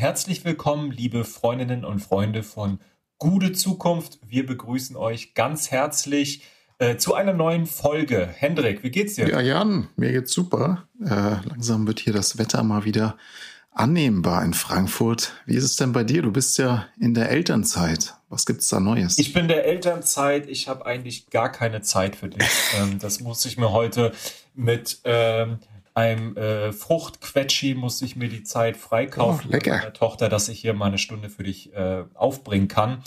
[0.00, 2.78] herzlich willkommen, liebe Freundinnen und Freunde von
[3.18, 4.18] Gute Zukunft.
[4.26, 6.42] Wir begrüßen euch ganz herzlich
[6.78, 8.26] äh, zu einer neuen Folge.
[8.26, 9.28] Hendrik, wie geht's dir?
[9.28, 10.88] Ja, Jan, mir geht's super.
[11.04, 13.18] Äh, langsam wird hier das Wetter mal wieder
[13.72, 15.34] annehmbar in Frankfurt.
[15.44, 16.22] Wie ist es denn bei dir?
[16.22, 18.14] Du bist ja in der Elternzeit.
[18.30, 19.18] Was gibt's da Neues?
[19.18, 20.48] Ich bin der Elternzeit.
[20.48, 22.48] Ich habe eigentlich gar keine Zeit für dich.
[22.80, 24.12] ähm, das muss ich mir heute
[24.54, 25.58] mit ähm,
[25.94, 29.78] einem äh, Fruchtquetschi musste ich mir die Zeit freikaufen oh, lecker.
[29.78, 33.02] meiner Tochter, dass ich hier mal eine Stunde für dich äh, aufbringen kann.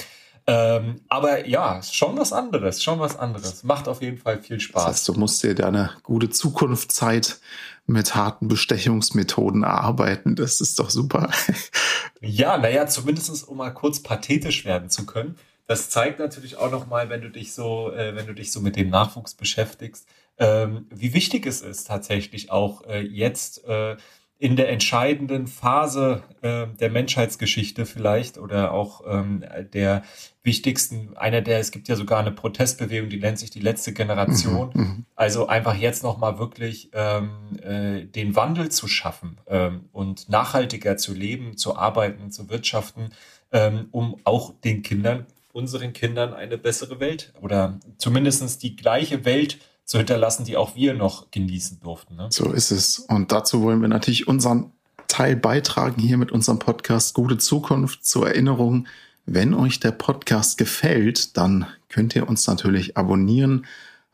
[0.45, 3.63] Ähm, aber ja, schon was anderes, schon was anderes.
[3.63, 4.83] Macht auf jeden Fall viel Spaß.
[4.83, 7.39] Das heißt, du musst dir deine gute Zukunftszeit
[7.85, 10.35] mit harten Bestechungsmethoden erarbeiten.
[10.35, 11.29] Das ist doch super.
[12.21, 15.37] ja, naja, zumindest um mal kurz pathetisch werden zu können.
[15.65, 18.59] Das zeigt natürlich auch noch mal, wenn du dich so, äh, wenn du dich so
[18.59, 20.05] mit dem Nachwuchs beschäftigst,
[20.43, 23.95] ähm, wie wichtig es ist tatsächlich auch äh, jetzt äh,
[24.39, 30.03] in der entscheidenden Phase äh, der Menschheitsgeschichte vielleicht oder auch ähm, der
[30.43, 34.71] wichtigsten, einer der, es gibt ja sogar eine Protestbewegung, die nennt sich die letzte Generation.
[34.73, 35.05] Mhm, mhm.
[35.15, 41.13] also einfach jetzt nochmal wirklich ähm, äh, den Wandel zu schaffen ähm, und nachhaltiger zu
[41.13, 43.11] leben, zu arbeiten, zu wirtschaften,
[43.53, 49.59] ähm, um auch den Kindern, unseren Kindern eine bessere Welt oder zumindestens die gleiche Welt
[49.85, 52.15] zu hinterlassen, die auch wir noch genießen durften.
[52.15, 52.27] Ne?
[52.29, 52.99] So ist es.
[52.99, 54.71] Und dazu wollen wir natürlich unseren
[55.07, 58.87] Teil beitragen hier mit unserem Podcast Gute Zukunft zur Erinnerung.
[59.25, 63.65] Wenn euch der Podcast gefällt, dann könnt ihr uns natürlich abonnieren,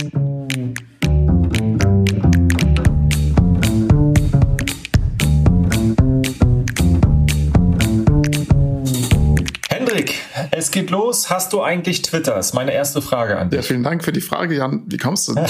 [10.76, 11.32] Geht los.
[11.32, 12.36] Hast du eigentlich Twitter?
[12.36, 13.58] Das ist meine erste Frage an dich.
[13.58, 14.84] Ja, vielen Dank für die Frage, Jan.
[14.86, 15.36] Wie kommst du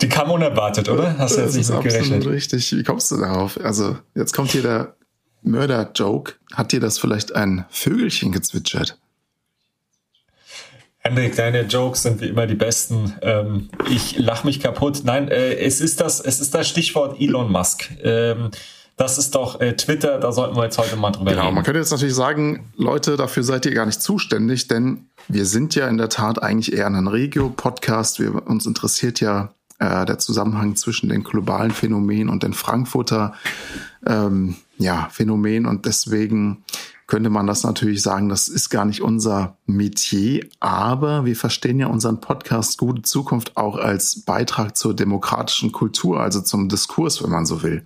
[0.00, 1.18] die kam unerwartet, oder?
[1.18, 2.26] Hast du jetzt nicht mit gerechnet?
[2.26, 2.72] richtig.
[2.72, 3.60] Wie kommst du darauf?
[3.62, 4.94] Also, jetzt kommt hier der
[5.42, 6.34] Mörder-Joke.
[6.54, 8.96] Hat dir das vielleicht ein Vögelchen gezwitschert?
[10.98, 13.12] Hendrik, deine Jokes sind wie immer die besten.
[13.20, 15.02] Ähm, ich lach mich kaputt.
[15.04, 17.90] Nein, äh, es ist das, es ist das Stichwort Elon Musk.
[18.02, 18.50] Ähm,
[18.96, 21.48] das ist doch äh, Twitter, da sollten wir jetzt heute mal drüber genau, reden.
[21.48, 25.46] Genau, man könnte jetzt natürlich sagen, Leute, dafür seid ihr gar nicht zuständig, denn wir
[25.46, 28.20] sind ja in der Tat eigentlich eher ein Regio-Podcast.
[28.20, 33.34] Uns interessiert ja äh, der Zusammenhang zwischen den globalen Phänomenen und den Frankfurter
[34.06, 36.64] ähm, ja, Phänomen und deswegen
[37.06, 41.86] könnte man das natürlich sagen, das ist gar nicht unser Metier, aber wir verstehen ja
[41.88, 47.44] unseren Podcast Gute Zukunft auch als Beitrag zur demokratischen Kultur, also zum Diskurs, wenn man
[47.44, 47.84] so will.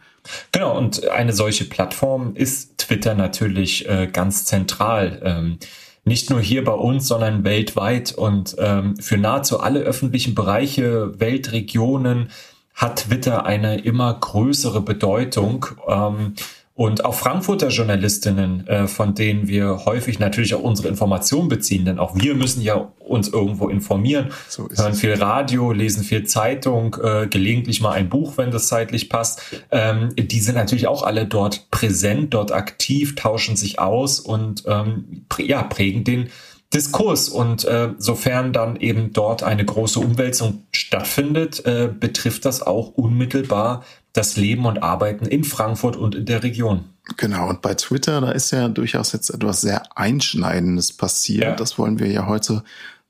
[0.53, 5.21] Genau, und eine solche Plattform ist Twitter natürlich äh, ganz zentral.
[5.25, 5.59] Ähm,
[6.05, 12.31] nicht nur hier bei uns, sondern weltweit und ähm, für nahezu alle öffentlichen Bereiche, Weltregionen
[12.75, 15.67] hat Twitter eine immer größere Bedeutung.
[15.87, 16.35] Ähm,
[16.79, 21.99] und auch Frankfurter Journalistinnen, äh, von denen wir häufig natürlich auch unsere Informationen beziehen, denn
[21.99, 27.27] auch wir müssen ja uns irgendwo informieren, so hören viel Radio, lesen viel Zeitung, äh,
[27.27, 29.43] gelegentlich mal ein Buch, wenn das zeitlich passt.
[29.73, 35.25] Ähm, die sind natürlich auch alle dort präsent, dort aktiv, tauschen sich aus und ähm,
[35.29, 36.29] prä ja, prägen den
[36.73, 37.29] Diskurs.
[37.29, 41.65] Und äh, sofern dann eben dort eine große Umwälzung stattfindet,
[41.99, 43.83] betrifft das auch unmittelbar
[44.19, 46.85] das Leben und Arbeiten in Frankfurt und in der Region.
[47.17, 51.45] Genau, und bei Twitter, da ist ja durchaus jetzt etwas sehr Einschneidendes passiert.
[51.45, 51.55] Ja.
[51.55, 52.65] Das wollen wir ja heute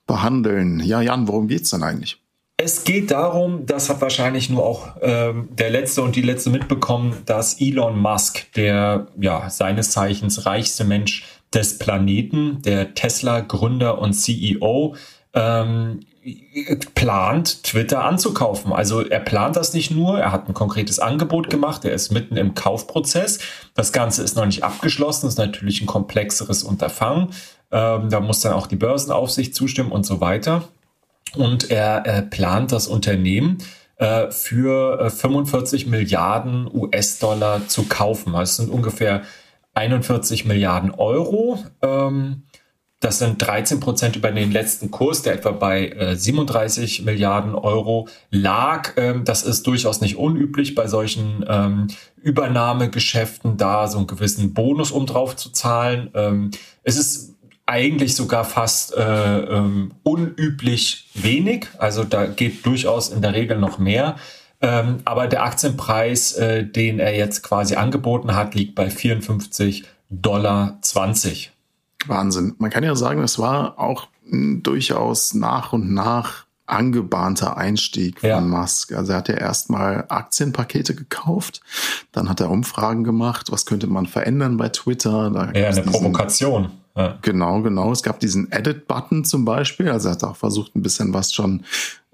[0.06, 0.80] behandeln.
[0.80, 2.20] Ja, Jan, worum geht's denn eigentlich?
[2.58, 7.16] Es geht darum, das hat wahrscheinlich nur auch ähm, der Letzte und die Letzte mitbekommen,
[7.24, 14.94] dass Elon Musk, der ja seines Zeichens reichste Mensch des Planeten, der Tesla-Gründer und CEO,
[15.32, 16.00] ähm,
[16.94, 18.72] plant, Twitter anzukaufen.
[18.72, 22.36] Also er plant das nicht nur, er hat ein konkretes Angebot gemacht, er ist mitten
[22.36, 23.38] im Kaufprozess.
[23.74, 27.30] Das Ganze ist noch nicht abgeschlossen, ist natürlich ein komplexeres Unterfangen.
[27.70, 30.64] Ähm, da muss dann auch die Börsenaufsicht zustimmen und so weiter.
[31.36, 33.58] Und er, er plant das Unternehmen
[33.96, 38.32] äh, für äh, 45 Milliarden US-Dollar zu kaufen.
[38.32, 39.22] Das sind ungefähr
[39.74, 41.62] 41 Milliarden Euro.
[41.82, 42.44] Ähm,
[43.00, 48.08] das sind 13 Prozent über den letzten Kurs, der etwa bei äh, 37 Milliarden Euro
[48.30, 48.94] lag.
[48.96, 51.86] Ähm, das ist durchaus nicht unüblich bei solchen ähm,
[52.20, 56.10] Übernahmegeschäften, da so einen gewissen Bonus um drauf zu zahlen.
[56.14, 56.50] Ähm,
[56.82, 57.36] es ist
[57.66, 59.46] eigentlich sogar fast äh,
[60.02, 61.68] unüblich wenig.
[61.76, 64.16] Also da geht durchaus in der Regel noch mehr.
[64.60, 71.52] Aber der Aktienpreis, äh, den er jetzt quasi angeboten hat, liegt bei 54 Dollar 20.
[72.08, 72.54] Wahnsinn.
[72.58, 78.40] Man kann ja sagen, es war auch durchaus nach und nach angebahnter Einstieg von ja.
[78.40, 78.92] Musk.
[78.92, 81.62] Also er hat ja erstmal Aktienpakete gekauft,
[82.12, 85.30] dann hat er Umfragen gemacht, was könnte man verändern bei Twitter.
[85.30, 86.70] Da ja, eine diesen, Provokation.
[86.94, 87.16] Ja.
[87.22, 87.92] Genau, genau.
[87.92, 89.88] Es gab diesen Edit-Button zum Beispiel.
[89.88, 91.64] Also er hat auch versucht, ein bisschen was schon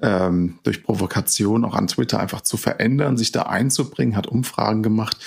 [0.00, 5.18] ähm, durch Provokation auch an Twitter einfach zu verändern, sich da einzubringen, hat Umfragen gemacht.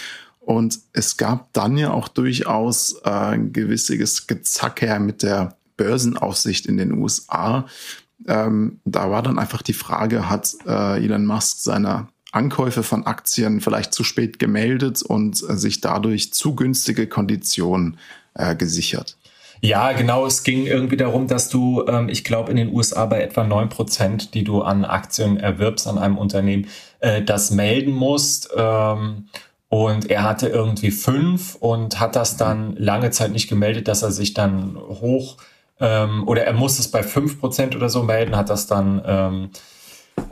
[0.47, 6.77] Und es gab dann ja auch durchaus äh, ein gewisses Gezacker mit der Börsenaufsicht in
[6.77, 7.65] den USA,
[8.27, 13.61] ähm, da war dann einfach die Frage, hat äh, Elon Musk seine Ankäufe von Aktien
[13.61, 17.97] vielleicht zu spät gemeldet und äh, sich dadurch zu günstige Konditionen
[18.33, 19.17] äh, gesichert?
[19.61, 20.25] Ja, genau.
[20.25, 23.69] Es ging irgendwie darum, dass du, ähm, ich glaube, in den USA bei etwa neun
[23.69, 26.67] Prozent, die du an Aktien erwirbst an einem Unternehmen,
[26.99, 28.49] äh, das melden musst.
[28.55, 29.29] Ähm,
[29.69, 34.11] und er hatte irgendwie fünf und hat das dann lange Zeit nicht gemeldet, dass er
[34.11, 35.37] sich dann hoch
[35.79, 39.49] ähm, oder er muss es bei fünf Prozent oder so melden, hat das dann ähm,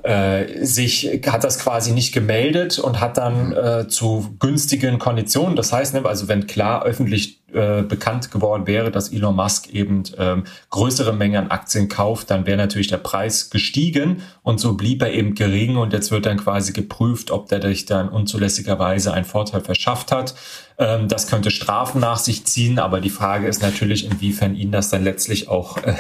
[0.04, 5.72] äh, sich, hat das quasi nicht gemeldet und hat dann äh, zu günstigen Konditionen, das
[5.72, 10.44] heißt, ne, also wenn klar öffentlich äh, bekannt geworden wäre, dass Elon Musk eben ähm,
[10.69, 15.13] größere Mengen an Aktien kauft, dann wäre natürlich der Preis gestiegen und so blieb er
[15.13, 19.62] eben gering und jetzt wird dann quasi geprüft, ob der sich dann unzulässigerweise einen Vorteil
[19.62, 20.36] verschafft hat.
[20.78, 24.90] Ähm, das könnte Strafen nach sich ziehen, aber die Frage ist natürlich, inwiefern ihn das
[24.90, 25.96] dann letztlich auch äh,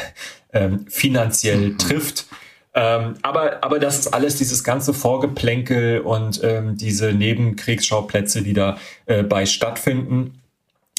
[0.51, 1.77] äh, finanziell mhm.
[1.77, 2.25] trifft.
[2.73, 8.77] Ähm, aber, aber das ist alles dieses ganze Vorgeplänkel und ähm, diese Nebenkriegsschauplätze, die da
[9.05, 10.41] äh, bei stattfinden.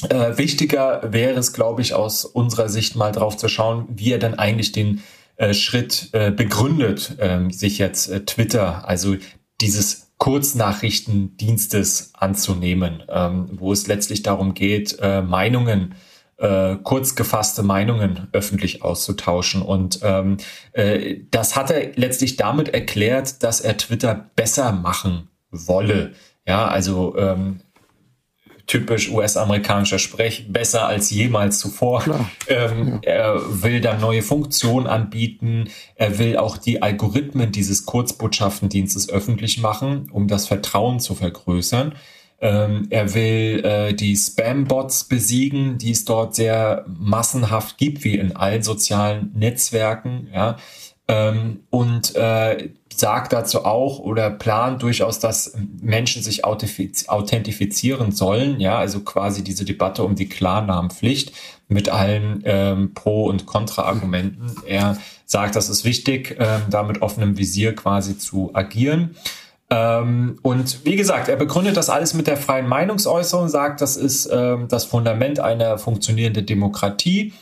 [0.09, 4.19] Äh, wichtiger wäre es, glaube ich, aus unserer Sicht mal drauf zu schauen, wie er
[4.19, 5.01] dann eigentlich den
[5.37, 9.15] äh, Schritt äh, begründet, ähm, sich jetzt äh, Twitter, also
[9.59, 15.95] dieses Kurznachrichtendienstes anzunehmen, ähm, wo es letztlich darum geht, äh, Meinungen
[16.37, 19.61] äh, kurz gefasste Meinungen öffentlich auszutauschen.
[19.61, 20.37] Und ähm,
[20.73, 26.13] äh, das hat er letztlich damit erklärt, dass er Twitter besser machen wolle.
[26.47, 27.61] Ja, also ähm,
[28.67, 32.03] typisch US-amerikanischer Sprech, besser als jemals zuvor.
[32.49, 33.11] Ähm, ja.
[33.11, 35.69] Er will da neue Funktionen anbieten.
[35.95, 41.95] Er will auch die Algorithmen dieses Kurzbotschaftendienstes öffentlich machen, um das Vertrauen zu vergrößern.
[42.39, 48.35] Ähm, er will äh, die Spam-Bots besiegen, die es dort sehr massenhaft gibt, wie in
[48.35, 50.29] allen sozialen Netzwerken.
[50.33, 50.57] Ja.
[51.07, 58.77] Ähm, und äh, sagt dazu auch oder plant durchaus, dass Menschen sich authentifizieren sollen, ja,
[58.77, 61.31] also quasi diese Debatte um die Klarnamenpflicht
[61.67, 64.55] mit allen ähm, Pro- und Kontra-Argumenten.
[64.65, 69.15] Er sagt, das ist wichtig, ähm, da mit offenem Visier quasi zu agieren.
[69.69, 74.27] Ähm, und wie gesagt, er begründet das alles mit der freien Meinungsäußerung, sagt, das ist
[74.31, 77.33] ähm, das Fundament einer funktionierenden Demokratie.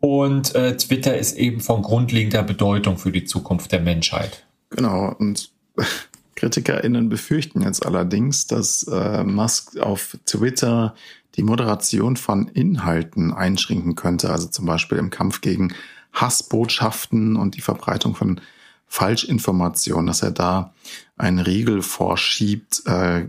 [0.00, 4.44] Und äh, Twitter ist eben von grundlegender Bedeutung für die Zukunft der Menschheit.
[4.70, 5.14] Genau.
[5.18, 5.50] Und
[6.36, 10.94] KritikerInnen befürchten jetzt allerdings, dass äh, Musk auf Twitter
[11.36, 15.74] die Moderation von Inhalten einschränken könnte, also zum Beispiel im Kampf gegen
[16.12, 18.40] Hassbotschaften und die Verbreitung von
[18.86, 20.74] Falschinformationen, dass er da
[21.16, 23.26] einen Riegel vorschiebt äh,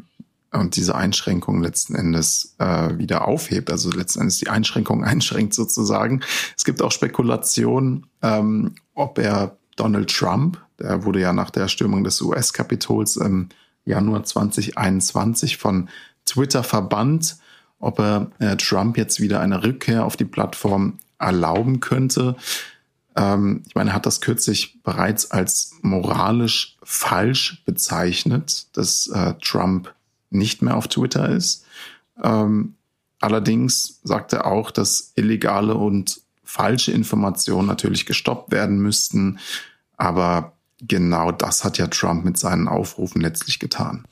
[0.52, 6.22] und diese Einschränkung letzten Endes äh, wieder aufhebt, also letzten Endes die Einschränkung einschränkt sozusagen.
[6.58, 12.04] Es gibt auch Spekulationen, ähm, ob er Donald Trump, der wurde ja nach der Stürmung
[12.04, 13.50] des US-Kapitols im
[13.86, 15.90] Januar 2021 von
[16.26, 17.38] Twitter verbannt,
[17.80, 22.36] ob er äh, Trump jetzt wieder eine Rückkehr auf die Plattform erlauben könnte.
[23.16, 29.94] Ähm, ich meine, er hat das kürzlich bereits als moralisch falsch bezeichnet, dass äh, Trump
[30.30, 31.66] nicht mehr auf Twitter ist.
[32.24, 32.76] Ähm,
[33.20, 39.40] allerdings sagt er auch, dass illegale und falsche Informationen natürlich gestoppt werden müssten.
[39.98, 40.54] Aber
[40.88, 44.06] genau das hat ja Trump mit seinen Aufrufen letztlich getan.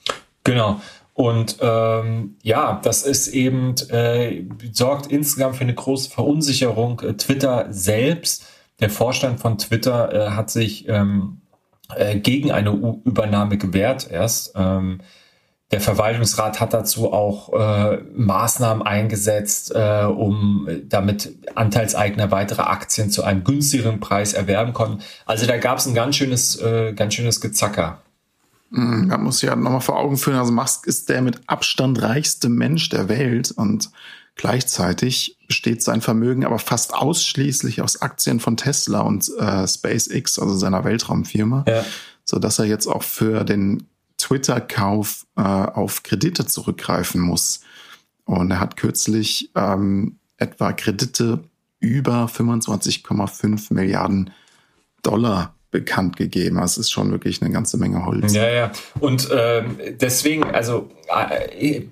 [0.43, 0.81] Genau.
[1.13, 7.01] Und ähm, ja, das ist eben, äh, sorgt insgesamt für eine große Verunsicherung.
[7.01, 8.45] Äh, Twitter selbst
[8.79, 11.41] der Vorstand von Twitter äh, hat sich ähm,
[11.93, 14.53] äh, gegen eine U Übernahme gewehrt erst.
[14.55, 15.01] Ähm,
[15.71, 23.23] der Verwaltungsrat hat dazu auch äh, Maßnahmen eingesetzt, äh, um damit Anteilseigner weitere Aktien zu
[23.23, 25.03] einem günstigeren Preis erwerben konnten.
[25.25, 28.01] Also da gab es ein ganz schönes, äh, ganz schönes Gezacker.
[28.71, 32.49] Man hm, muss ja nochmal vor Augen führen, also Musk ist der mit Abstand reichste
[32.49, 33.89] Mensch der Welt und
[34.39, 40.55] Gleichzeitig besteht sein Vermögen aber fast ausschließlich aus Aktien von Tesla und äh, SpaceX, also
[40.55, 41.83] seiner Weltraumfirma, ja.
[42.23, 47.61] so dass er jetzt auch für den Twitter-Kauf äh, auf Kredite zurückgreifen muss.
[48.25, 51.43] Und er hat kürzlich ähm, etwa Kredite
[51.79, 54.31] über 25,5 Milliarden
[55.01, 56.57] Dollar bekannt gegeben.
[56.57, 58.33] Das ist schon wirklich eine ganze Menge Holz.
[58.33, 58.71] Ja, ja.
[58.99, 61.83] Und ähm, deswegen, also äh,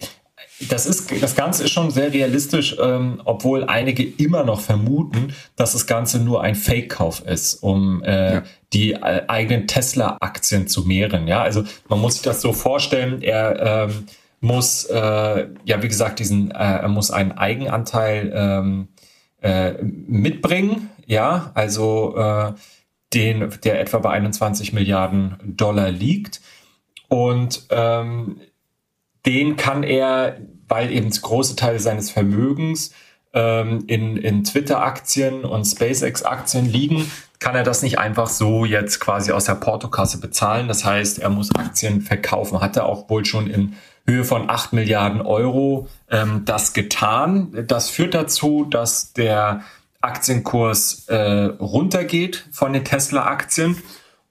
[0.70, 5.74] das ist, das Ganze ist schon sehr realistisch, ähm, obwohl einige immer noch vermuten, dass
[5.74, 8.44] das Ganze nur ein Fake-Kauf ist, um äh, ja.
[8.74, 11.28] Die äh, eigenen Tesla-Aktien zu mehren.
[11.28, 14.08] Ja, also man muss sich das so vorstellen, er ähm,
[14.40, 18.88] muss, äh, ja, wie gesagt, diesen, äh, er muss einen Eigenanteil ähm,
[19.42, 20.90] äh, mitbringen.
[21.06, 22.54] Ja, also äh,
[23.14, 26.42] den, der etwa bei 21 Milliarden Dollar liegt.
[27.08, 28.42] Und ähm,
[29.26, 32.94] den kann er, weil eben große Teile seines Vermögens
[33.34, 39.32] ähm, in, in Twitter-Aktien und SpaceX-Aktien liegen, kann er das nicht einfach so jetzt quasi
[39.32, 40.68] aus der Portokasse bezahlen.
[40.68, 42.62] Das heißt, er muss Aktien verkaufen.
[42.62, 43.76] Hat er auch wohl schon in
[44.08, 47.66] Höhe von 8 Milliarden Euro ähm, das getan.
[47.68, 49.62] Das führt dazu, dass der
[50.02, 51.16] Aktienkurs äh,
[51.60, 53.78] runtergeht von den Tesla-Aktien.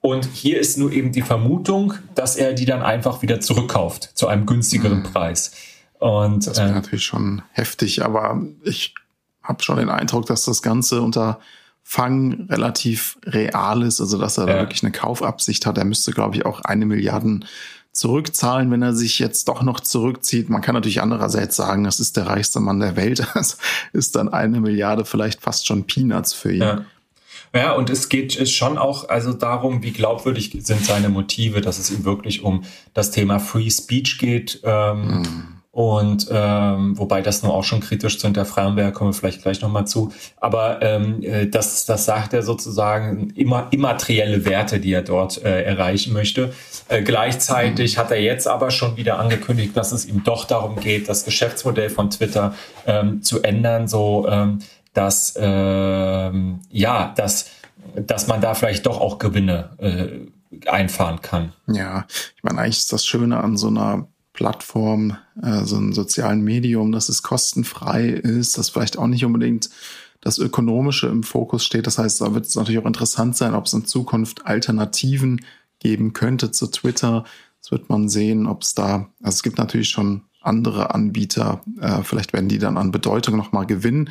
[0.01, 4.29] Und hier ist nur eben die Vermutung, dass er die dann einfach wieder zurückkauft zu
[4.29, 5.03] einem günstigeren mhm.
[5.05, 5.53] Preis.
[5.99, 8.95] Und, das wäre äh, natürlich schon heftig, aber ich
[9.43, 11.41] habe schon den Eindruck, dass das Ganze unter
[11.83, 14.55] Fang relativ real ist, also dass er ja.
[14.55, 15.79] da wirklich eine Kaufabsicht hat.
[15.79, 17.45] Er müsste, glaube ich, auch eine Milliarden
[17.93, 20.51] zurückzahlen, wenn er sich jetzt doch noch zurückzieht.
[20.51, 23.25] Man kann natürlich andererseits sagen, das ist der reichste Mann der Welt.
[23.35, 23.59] Das
[23.93, 26.63] ist dann eine Milliarde vielleicht fast schon Peanuts für ihn.
[26.63, 26.85] Ja.
[27.55, 31.91] Ja, und es geht schon auch also darum, wie glaubwürdig sind seine Motive, dass es
[31.91, 34.61] ihm wirklich um das Thema Free Speech geht.
[34.65, 39.13] Ähm, mm und ähm, wobei das nur auch schon kritisch zu hinterfragen wäre, kommen wir
[39.15, 40.11] vielleicht gleich nochmal zu.
[40.39, 45.65] Aber ähm, äh, das, das sagt er sozusagen immer immaterielle Werte, die er dort äh,
[45.65, 46.55] erreichen möchte.
[46.89, 51.11] Äh, gleichzeitig hat er jetzt aber schon wieder angekündigt, dass es ihm doch darum geht,
[51.11, 52.55] das Geschäftsmodell von Twitter
[52.87, 54.61] ähm, zu ändern, so ähm,
[54.95, 57.51] dass ähm, ja, dass,
[57.95, 61.53] dass man da vielleicht doch auch Gewinne äh, einfahren kann.
[61.67, 66.43] Ja, ich meine, eigentlich ist das Schöne an so einer Plattform, äh, so einem sozialen
[66.43, 69.71] Medium, dass es kostenfrei ist, dass vielleicht auch nicht unbedingt
[70.21, 71.87] das Ökonomische im Fokus steht.
[71.87, 75.45] Das heißt, da wird es natürlich auch interessant sein, ob es in Zukunft Alternativen
[75.79, 77.25] geben könnte zu Twitter.
[77.63, 82.03] Das wird man sehen, ob es da, also es gibt natürlich schon andere Anbieter, äh,
[82.03, 84.11] vielleicht werden die dann an Bedeutung nochmal gewinnen.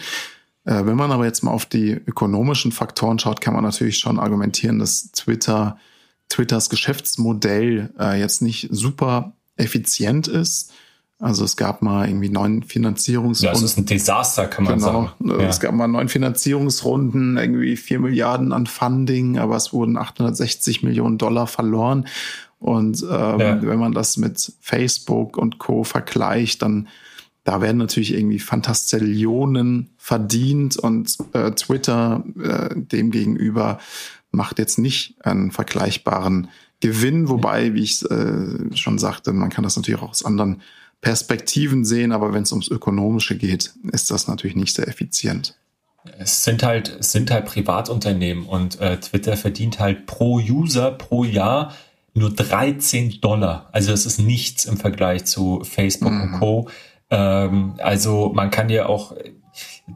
[0.64, 4.20] Äh, wenn man aber jetzt mal auf die ökonomischen Faktoren schaut, kann man natürlich schon
[4.20, 5.78] argumentieren, dass Twitter,
[6.30, 10.72] Twitters Geschäftsmodell äh, jetzt nicht super effizient ist.
[11.18, 13.56] Also es gab mal irgendwie neun Finanzierungsrunden.
[13.56, 14.92] Ja, das ist ein Desaster, kann man genau.
[14.92, 15.12] sagen.
[15.42, 15.48] Ja.
[15.48, 21.18] Es gab mal neun Finanzierungsrunden, irgendwie vier Milliarden an Funding, aber es wurden 860 Millionen
[21.18, 22.06] Dollar verloren.
[22.60, 23.62] Und ähm, ja.
[23.62, 25.84] wenn man das mit Facebook und Co.
[25.84, 26.90] vergleicht, dann
[27.46, 33.78] da werden natürlich irgendwie Fantastillionen verdient und äh, Twitter äh, demgegenüber
[34.32, 39.76] macht jetzt nicht einen vergleichbaren Gewinn, wobei, wie ich äh, schon sagte, man kann das
[39.76, 40.62] natürlich auch aus anderen
[41.02, 45.56] Perspektiven sehen, aber wenn es ums Ökonomische geht, ist das natürlich nicht sehr effizient.
[46.20, 51.24] Es sind halt, es sind halt Privatunternehmen und äh, Twitter verdient halt pro User pro
[51.24, 51.74] Jahr
[52.14, 53.70] nur 13 Dollar.
[53.72, 56.22] Also das ist nichts im Vergleich zu Facebook mhm.
[56.22, 56.70] und Co.
[57.10, 59.16] Ähm, also man kann ja auch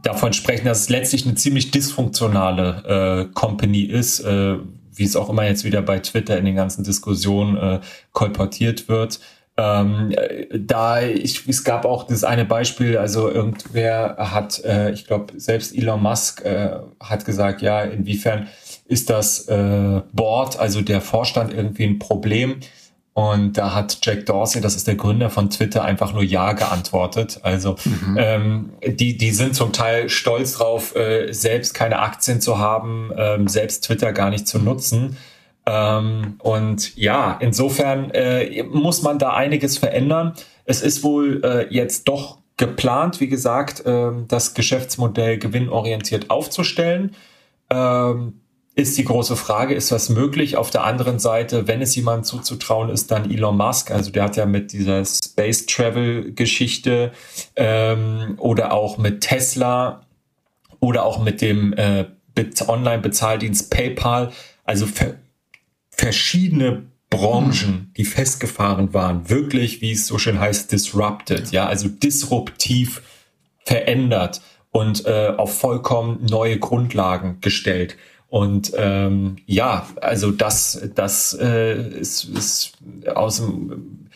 [0.03, 4.57] davon sprechen, dass es letztlich eine ziemlich dysfunktionale äh, Company ist, äh,
[4.99, 7.79] wie es auch immer jetzt wieder bei Twitter in den ganzen Diskussionen äh,
[8.11, 9.19] kolportiert wird.
[9.57, 10.15] Ähm,
[10.53, 15.75] da ich, es gab auch das eine Beispiel, also irgendwer hat, äh, ich glaube, selbst
[15.75, 18.47] Elon Musk äh, hat gesagt, ja, inwiefern
[18.85, 22.61] ist das äh, Board, also der Vorstand irgendwie ein Problem?
[23.13, 27.39] Und da hat Jack Dorsey, das ist der Gründer von Twitter, einfach nur Ja geantwortet.
[27.43, 28.17] Also mhm.
[28.17, 33.47] ähm, die, die sind zum Teil stolz drauf, äh, selbst keine Aktien zu haben, ähm,
[33.47, 35.17] selbst Twitter gar nicht zu nutzen.
[35.65, 40.33] Ähm, und ja, insofern äh, muss man da einiges verändern.
[40.65, 47.15] Es ist wohl äh, jetzt doch geplant, wie gesagt, äh, das Geschäftsmodell gewinnorientiert aufzustellen.
[47.69, 48.38] Ähm,
[48.79, 50.55] ist die große Frage, ist das möglich?
[50.55, 53.91] Auf der anderen Seite, wenn es jemandem zuzutrauen ist, dann Elon Musk.
[53.91, 57.11] Also der hat ja mit dieser Space Travel Geschichte
[57.55, 60.01] ähm, oder auch mit Tesla
[60.79, 62.05] oder auch mit dem äh,
[62.67, 64.31] Online-Bezahldienst PayPal,
[64.63, 65.15] also ver
[65.91, 73.01] verschiedene Branchen, die festgefahren waren, wirklich, wie es so schön heißt, disrupted, ja, also disruptiv
[73.65, 74.39] verändert
[74.71, 77.97] und äh, auf vollkommen neue Grundlagen gestellt.
[78.29, 82.73] Und ähm, ja, also das, das äh, ist, ist
[83.13, 84.07] aus, dem,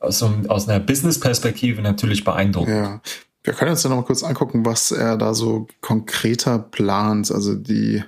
[0.00, 2.74] aus, dem, aus einer Business-Perspektive natürlich beeindruckend.
[2.74, 3.00] Ja.
[3.44, 7.30] Wir können uns ja noch mal kurz angucken, was er da so konkreter plant.
[7.32, 8.02] Also die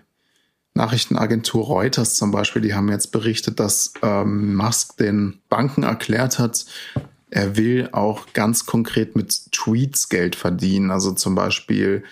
[0.74, 6.66] Nachrichtenagentur Reuters zum Beispiel, die haben jetzt berichtet, dass ähm, Musk den Banken erklärt hat,
[7.30, 10.92] er will auch ganz konkret mit Tweets Geld verdienen.
[10.92, 12.04] Also zum Beispiel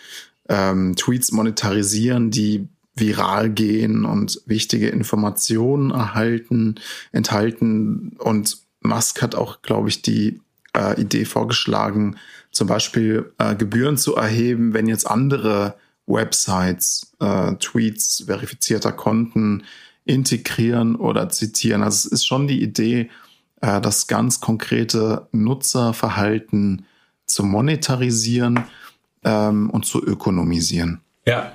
[0.49, 6.77] ähm, Tweets monetarisieren, die viral gehen und wichtige Informationen erhalten,
[7.13, 8.17] enthalten.
[8.19, 10.41] Und Musk hat auch, glaube ich, die
[10.77, 12.17] äh, Idee vorgeschlagen,
[12.51, 15.75] zum Beispiel äh, Gebühren zu erheben, wenn jetzt andere
[16.07, 19.65] Websites äh, Tweets verifizierter Konten
[20.05, 21.83] integrieren oder zitieren.
[21.83, 23.09] Also es ist schon die Idee,
[23.61, 26.85] äh, das ganz konkrete Nutzerverhalten
[27.27, 28.65] zu monetarisieren
[29.25, 31.01] ähm, und zu ökonomisieren.
[31.25, 31.55] Ja,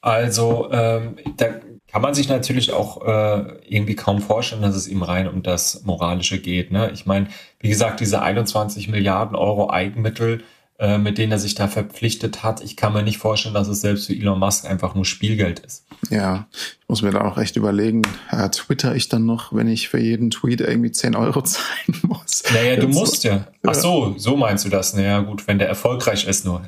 [0.00, 1.46] also ähm, da
[1.90, 5.82] kann man sich natürlich auch äh, irgendwie kaum vorstellen, dass es ihm rein um das
[5.84, 6.70] Moralische geht.
[6.70, 6.90] Ne?
[6.92, 7.26] Ich meine,
[7.58, 10.44] wie gesagt, diese 21 Milliarden Euro Eigenmittel,
[10.80, 12.64] äh, mit denen er sich da verpflichtet hat.
[12.64, 15.84] Ich kann mir nicht vorstellen, dass es selbst für Elon Musk einfach nur Spielgeld ist.
[16.08, 19.90] Ja, ich muss mir da auch echt überlegen, äh, twitter ich dann noch, wenn ich
[19.90, 22.44] für jeden Tweet irgendwie 10 Euro zahlen muss?
[22.54, 23.46] Naja, du musst ja.
[23.66, 24.94] Ach so, so meinst du das.
[24.94, 26.62] Naja, gut, wenn der erfolgreich ist nur.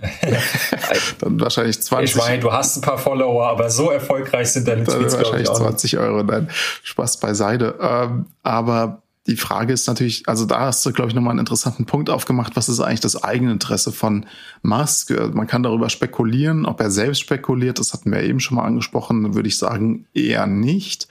[1.21, 2.11] dann wahrscheinlich 20.
[2.11, 5.49] Ich meine, du hast ein paar Follower, aber so erfolgreich sind deine Tweets, glaube ich,
[5.49, 6.51] auch 20 Euro, nein,
[6.83, 7.79] Spaß beiseite.
[7.81, 11.87] Ähm, aber die Frage ist natürlich, also da hast du, glaube ich, nochmal einen interessanten
[11.87, 12.57] Punkt aufgemacht.
[12.57, 14.27] Was ist eigentlich das eigene Interesse von
[14.63, 15.11] Musk?
[15.33, 17.79] Man kann darüber spekulieren, ob er selbst spekuliert.
[17.79, 19.35] Das hatten wir eben schon mal angesprochen.
[19.35, 21.07] Würde ich sagen, eher nicht.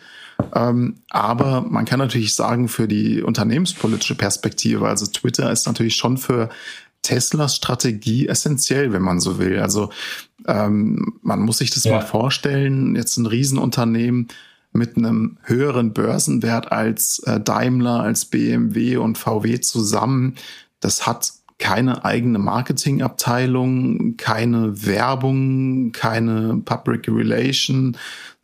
[0.53, 6.17] Ähm, aber man kann natürlich sagen, für die unternehmenspolitische Perspektive, also Twitter ist natürlich schon
[6.17, 6.49] für
[7.03, 9.59] Teslas Strategie essentiell, wenn man so will.
[9.59, 9.89] Also
[10.47, 11.93] ähm, man muss sich das ja.
[11.93, 14.27] mal vorstellen, jetzt ein Riesenunternehmen,
[14.73, 20.35] mit einem höheren Börsenwert als äh, Daimler, als BMW und VW zusammen.
[20.79, 27.95] Das hat keine eigene Marketingabteilung, keine Werbung, keine Public Relation,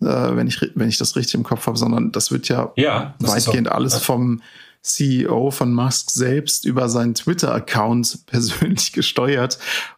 [0.02, 3.16] äh, wenn ich wenn ich das richtig im Kopf habe, sondern das wird ja, ja
[3.20, 4.42] weitgehend alles vom
[4.84, 9.58] CEO von Musk selbst über seinen Twitter-Account persönlich gesteuert.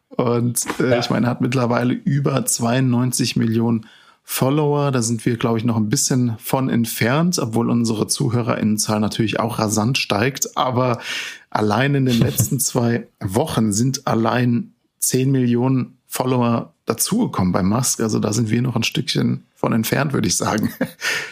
[0.10, 1.00] Und äh, ja.
[1.00, 3.86] ich meine, er hat mittlerweile über 92 Millionen
[4.32, 4.92] Follower.
[4.92, 9.58] Da sind wir, glaube ich, noch ein bisschen von entfernt, obwohl unsere Zuhörerinnenzahl natürlich auch
[9.58, 10.56] rasant steigt.
[10.56, 11.00] Aber
[11.50, 18.02] allein in den letzten zwei Wochen sind allein 10 Millionen Follower dazugekommen bei Musk.
[18.02, 20.72] Also da sind wir noch ein Stückchen von entfernt, würde ich sagen.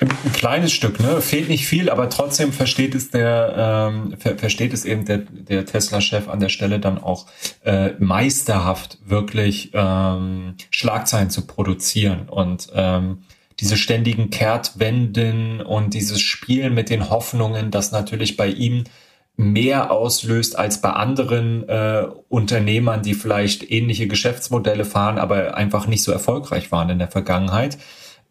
[0.02, 1.22] Ein kleines Stück, ne?
[1.22, 5.66] Fehlt nicht viel, aber trotzdem versteht es der, ähm, ver versteht es eben der, der
[5.66, 7.28] Tesla-Chef an der Stelle dann auch
[7.64, 13.20] äh, meisterhaft wirklich ähm, Schlagzeilen zu produzieren und ähm,
[13.62, 18.84] diese ständigen Kehrtwenden und dieses Spielen mit den Hoffnungen, dass natürlich bei ihm
[19.38, 26.04] mehr auslöst als bei anderen äh, Unternehmern, die vielleicht ähnliche Geschäftsmodelle fahren, aber einfach nicht
[26.04, 27.78] so erfolgreich waren in der Vergangenheit.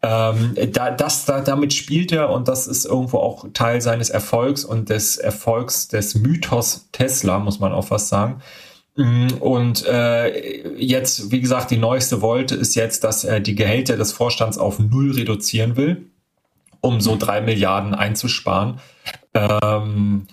[0.03, 4.63] Ähm, da, das, da, damit spielt er und das ist irgendwo auch Teil seines Erfolgs
[4.63, 8.41] und des Erfolgs des Mythos Tesla, muss man auch fast sagen.
[8.95, 13.97] Mm, und äh, jetzt, wie gesagt, die neueste Wolte ist jetzt, dass er die Gehälter
[13.97, 16.05] des Vorstands auf null reduzieren will,
[16.81, 18.79] um so drei Milliarden einzusparen.
[19.33, 20.27] Ähm,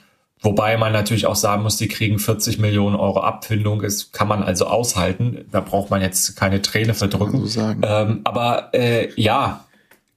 [0.45, 3.81] Wobei man natürlich auch sagen muss, die kriegen 40 Millionen Euro Abfindung.
[3.81, 5.47] Das kann man also aushalten.
[5.51, 7.47] Da braucht man jetzt keine Träne verdrücken.
[7.47, 9.65] So ähm, aber äh, ja,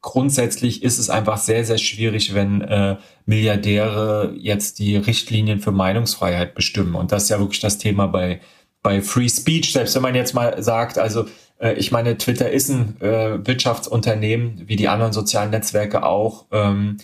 [0.01, 6.55] grundsätzlich ist es einfach sehr, sehr schwierig, wenn äh, Milliardäre jetzt die Richtlinien für Meinungsfreiheit
[6.55, 6.95] bestimmen.
[6.95, 8.41] Und das ist ja wirklich das Thema bei,
[8.83, 9.71] bei Free Speech.
[9.71, 11.25] Selbst wenn man jetzt mal sagt, also
[11.57, 16.47] äh, ich meine, Twitter ist ein äh, Wirtschaftsunternehmen, wie die anderen sozialen Netzwerke auch.
[16.51, 16.97] Ähm,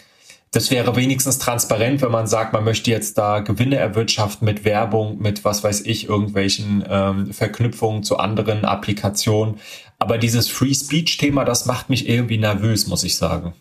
[0.54, 5.20] das wäre wenigstens transparent, wenn man sagt, man möchte jetzt da Gewinne erwirtschaften mit Werbung,
[5.20, 9.56] mit was weiß ich, irgendwelchen ähm, Verknüpfungen zu anderen Applikationen.
[9.98, 13.54] Aber dieses Free Speech-Thema, das macht mich irgendwie nervös, muss ich sagen.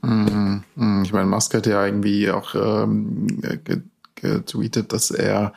[0.00, 0.64] Mhm.
[0.76, 1.02] Mhm.
[1.04, 3.26] Ich meine, Musk hat ja irgendwie auch ähm,
[4.14, 5.52] getweetet, dass er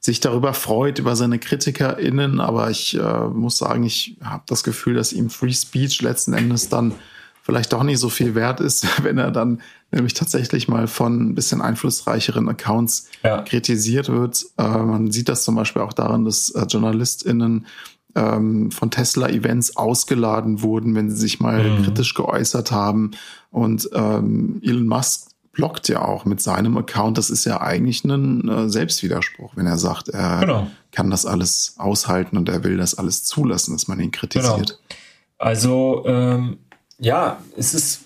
[0.00, 4.94] sich darüber freut, über seine KritikerInnen, aber ich äh, muss sagen, ich habe das Gefühl,
[4.94, 6.94] dass ihm Free Speech letzten Endes dann
[7.46, 11.34] vielleicht doch nicht so viel wert ist, wenn er dann nämlich tatsächlich mal von ein
[11.36, 13.42] bisschen einflussreicheren Accounts ja.
[13.42, 14.44] kritisiert wird.
[14.58, 17.66] Äh, man sieht das zum Beispiel auch daran, dass äh, JournalistInnen
[18.16, 21.84] ähm, von Tesla-Events ausgeladen wurden, wenn sie sich mal mhm.
[21.84, 23.12] kritisch geäußert haben.
[23.52, 27.16] Und ähm, Elon Musk blockt ja auch mit seinem Account.
[27.16, 30.66] Das ist ja eigentlich ein äh, Selbstwiderspruch, wenn er sagt, er genau.
[30.90, 34.80] kann das alles aushalten und er will das alles zulassen, dass man ihn kritisiert.
[34.88, 34.98] Genau.
[35.38, 36.58] Also ähm,
[36.98, 38.00] ja, es ist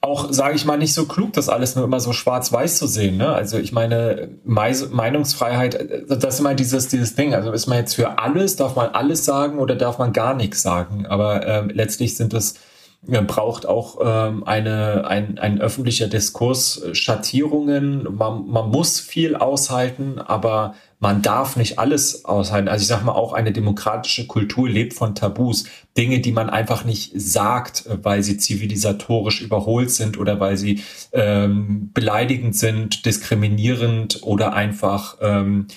[0.00, 3.16] auch, sage ich mal, nicht so klug, das alles nur immer so schwarz-weiß zu sehen.
[3.16, 3.28] Ne?
[3.28, 7.34] Also ich meine, Meinungsfreiheit, das ist immer dieses, dieses Ding.
[7.34, 10.62] Also ist man jetzt für alles, darf man alles sagen oder darf man gar nichts
[10.62, 11.06] sagen?
[11.06, 12.54] Aber ähm, letztlich sind es
[13.02, 18.06] braucht auch ähm, eine, ein, ein öffentlicher Diskurs Schattierungen.
[18.16, 22.68] Man, man muss viel aushalten, aber man darf nicht alles aushalten.
[22.68, 25.64] Also ich sage mal, auch eine demokratische Kultur lebt von Tabus.
[25.96, 30.82] Dinge, die man einfach nicht sagt, weil sie zivilisatorisch überholt sind oder weil sie
[31.12, 35.68] ähm, beleidigend sind, diskriminierend oder einfach ähm,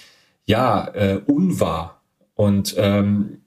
[0.46, 2.02] ja äh, unwahr.
[2.34, 3.41] Und ähm,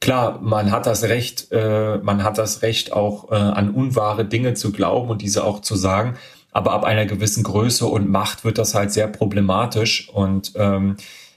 [0.00, 4.54] klar, man hat das Recht, äh, man hat das Recht auch äh, an unwahre Dinge
[4.54, 6.16] zu glauben und diese auch zu sagen.
[6.52, 10.08] Aber ab einer gewissen Größe und Macht wird das halt sehr problematisch.
[10.08, 10.96] Und ähm,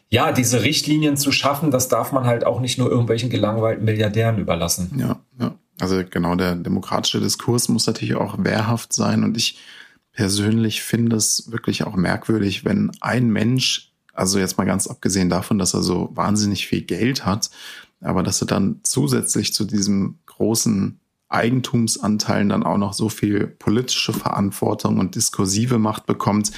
[0.10, 4.38] ja, diese Richtlinien zu schaffen, das darf man halt auch nicht nur irgendwelchen gelangweilten Milliardären
[4.38, 4.92] überlassen.
[4.98, 5.56] Ja, ja.
[5.80, 9.24] Also genau, der demokratische Diskurs muss natürlich auch wehrhaft sein.
[9.24, 9.60] Und ich
[10.12, 15.60] persönlich finde es wirklich auch merkwürdig, wenn ein Mensch, also jetzt mal ganz abgesehen davon,
[15.60, 17.52] dass er so wahnsinnig viel Geld hat,
[18.02, 24.14] aber dass er dann zusätzlich zu diesem großen Eigentumsanteilen dann auch noch so viel politische
[24.14, 26.52] Verantwortung und diskursive Macht bekommt,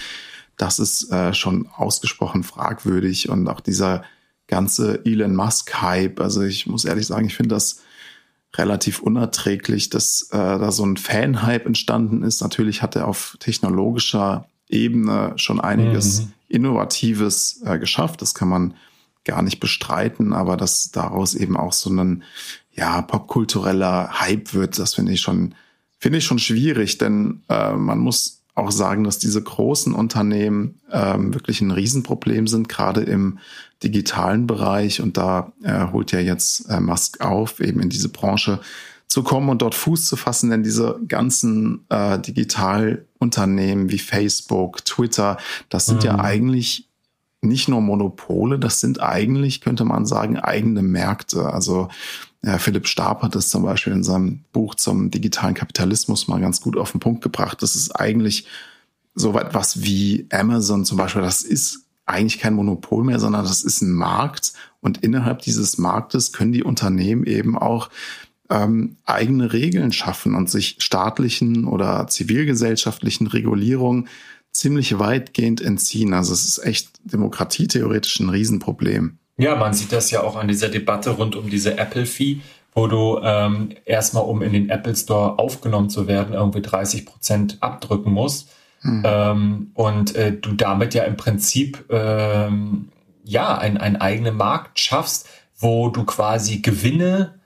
[0.58, 3.30] das ist äh, schon ausgesprochen fragwürdig.
[3.30, 4.04] Und auch dieser
[4.48, 7.82] ganze Elon Musk-Hype, also ich muss ehrlich sagen, ich finde das
[8.56, 12.42] relativ unerträglich, dass äh, da so ein Fan-Hype entstanden ist.
[12.42, 16.34] Natürlich hat er auf technologischer Ebene schon einiges mhm.
[16.50, 18.22] Innovatives äh, geschafft.
[18.22, 18.74] Das kann man
[19.30, 22.24] gar nicht bestreiten, aber dass daraus eben auch so ein
[22.72, 25.56] ja popkultureller Hype wird, das finde ich schon
[26.00, 31.34] finde ich schon schwierig, denn äh, man muss auch sagen, dass diese großen Unternehmen ähm,
[31.34, 33.40] wirklich ein Riesenproblem sind, gerade im
[33.84, 35.02] digitalen Bereich.
[35.02, 38.60] Und da äh, holt ja jetzt äh, Musk auf, eben in diese Branche
[39.08, 45.38] zu kommen und dort Fuß zu fassen, denn diese ganzen äh, Digitalunternehmen wie Facebook, Twitter,
[45.70, 46.06] das sind mhm.
[46.06, 46.89] ja eigentlich
[47.42, 51.54] nicht nur Monopole, das sind eigentlich, könnte man sagen, eigene Märkte.
[51.54, 51.90] Also
[52.44, 56.62] ja, Philipp Stab hat es zum Beispiel in seinem Buch zum digitalen Kapitalismus mal ganz
[56.62, 57.62] gut auf den Punkt gebracht.
[57.62, 58.46] Das ist eigentlich
[59.16, 61.22] so etwas wie Amazon zum Beispiel.
[61.22, 64.54] Das ist eigentlich kein Monopol mehr, sondern das ist ein Markt.
[64.82, 67.90] Und innerhalb dieses Marktes können die Unternehmen eben auch
[68.50, 74.08] ähm, eigene Regeln schaffen und sich staatlichen oder zivilgesellschaftlichen Regulierungen
[74.60, 76.14] ziemlich weitgehend entziehen.
[76.14, 79.18] Also es ist echt demokratietheoretisch ein Riesenproblem.
[79.38, 82.42] Ja, man sieht das ja auch an dieser Debatte rund um diese Apple-Fee,
[82.74, 87.58] wo du ähm, erstmal, um in den Apple Store aufgenommen zu werden, irgendwie 30 Prozent
[87.62, 88.50] abdrücken musst.
[88.82, 89.04] Hm.
[89.06, 92.90] Ähm, und äh, du damit ja im Prinzip ähm,
[93.24, 97.39] ja einen, einen eigenen Markt schaffst, wo du quasi Gewinne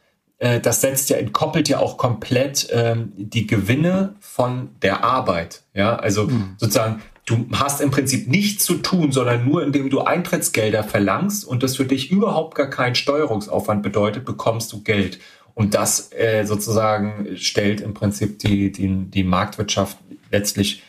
[0.62, 5.64] das setzt ja, entkoppelt ja auch komplett ähm, die Gewinne von der Arbeit.
[5.74, 6.56] Ja, also mhm.
[6.58, 11.64] sozusagen, du hast im Prinzip nichts zu tun, sondern nur indem du Eintrittsgelder verlangst und
[11.64, 15.20] das für dich überhaupt gar keinen Steuerungsaufwand bedeutet, bekommst du Geld.
[15.56, 19.98] Und das äh, sozusagen stellt im Prinzip die, die, die Marktwirtschaft
[20.32, 20.84] letztlich,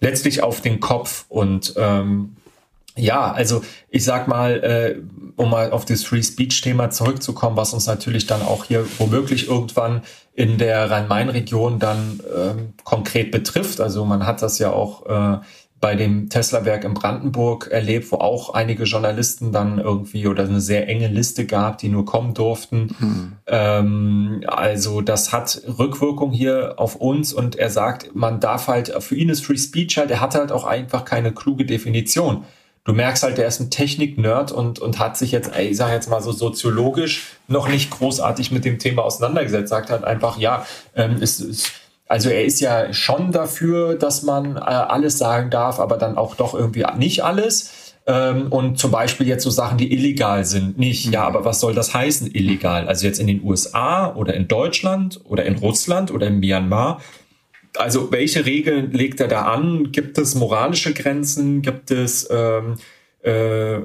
[0.00, 2.36] letztlich auf den Kopf und ähm,
[2.98, 5.02] ja, also ich sag mal, äh,
[5.36, 10.02] um mal auf das Free Speech-Thema zurückzukommen, was uns natürlich dann auch hier womöglich irgendwann
[10.34, 13.80] in der Rhein-Main-Region dann ähm, konkret betrifft.
[13.80, 15.38] Also man hat das ja auch äh,
[15.80, 20.88] bei dem Tesla-Werk in Brandenburg erlebt, wo auch einige Journalisten dann irgendwie oder eine sehr
[20.88, 22.96] enge Liste gab, die nur kommen durften.
[22.98, 23.32] Hm.
[23.46, 29.14] Ähm, also das hat Rückwirkung hier auf uns und er sagt, man darf halt, für
[29.14, 32.44] ihn ist Free Speech halt, er hat halt auch einfach keine kluge Definition
[32.88, 36.08] du merkst halt, der ist ein Technik-Nerd und, und hat sich jetzt, ich sage jetzt
[36.08, 39.68] mal so soziologisch, noch nicht großartig mit dem Thema auseinandergesetzt.
[39.68, 40.64] Sagt halt einfach, ja,
[40.96, 41.70] ähm, ist, ist,
[42.08, 46.34] also er ist ja schon dafür, dass man äh, alles sagen darf, aber dann auch
[46.34, 47.94] doch irgendwie nicht alles.
[48.06, 51.12] Ähm, und zum Beispiel jetzt so Sachen, die illegal sind, nicht.
[51.12, 52.88] Ja, aber was soll das heißen, illegal?
[52.88, 57.02] Also jetzt in den USA oder in Deutschland oder in Russland oder in Myanmar
[57.76, 59.92] also welche Regeln legt er da an?
[59.92, 61.62] Gibt es moralische Grenzen?
[61.62, 62.76] Gibt es ähm,
[63.22, 63.80] äh,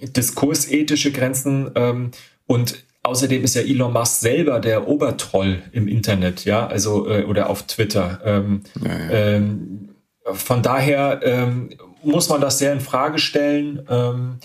[0.00, 1.70] diskursethische Grenzen?
[1.74, 2.10] Ähm,
[2.46, 7.50] und außerdem ist ja Elon Musk selber der Obertroll im Internet, ja, also äh, oder
[7.50, 8.20] auf Twitter.
[8.24, 9.10] Ähm, ja, ja.
[9.10, 9.88] Ähm,
[10.24, 11.70] von daher ähm,
[12.02, 13.82] muss man das sehr in Frage stellen.
[13.88, 14.38] Ähm,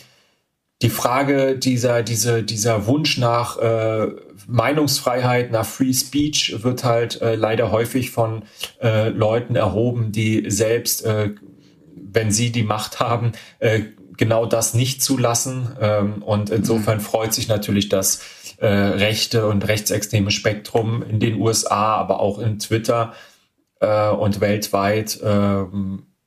[0.82, 4.08] die Frage dieser, diese, dieser Wunsch nach äh,
[4.48, 8.44] Meinungsfreiheit, nach Free Speech wird halt äh, leider häufig von
[8.82, 11.32] äh, Leuten erhoben, die selbst, äh,
[11.96, 13.82] wenn sie die Macht haben, äh,
[14.18, 15.76] genau das nicht zulassen.
[15.80, 18.22] Ähm, und insofern freut sich natürlich das
[18.58, 23.14] äh, rechte und rechtsextreme Spektrum in den USA, aber auch in Twitter,
[23.84, 25.66] äh, und weltweit äh,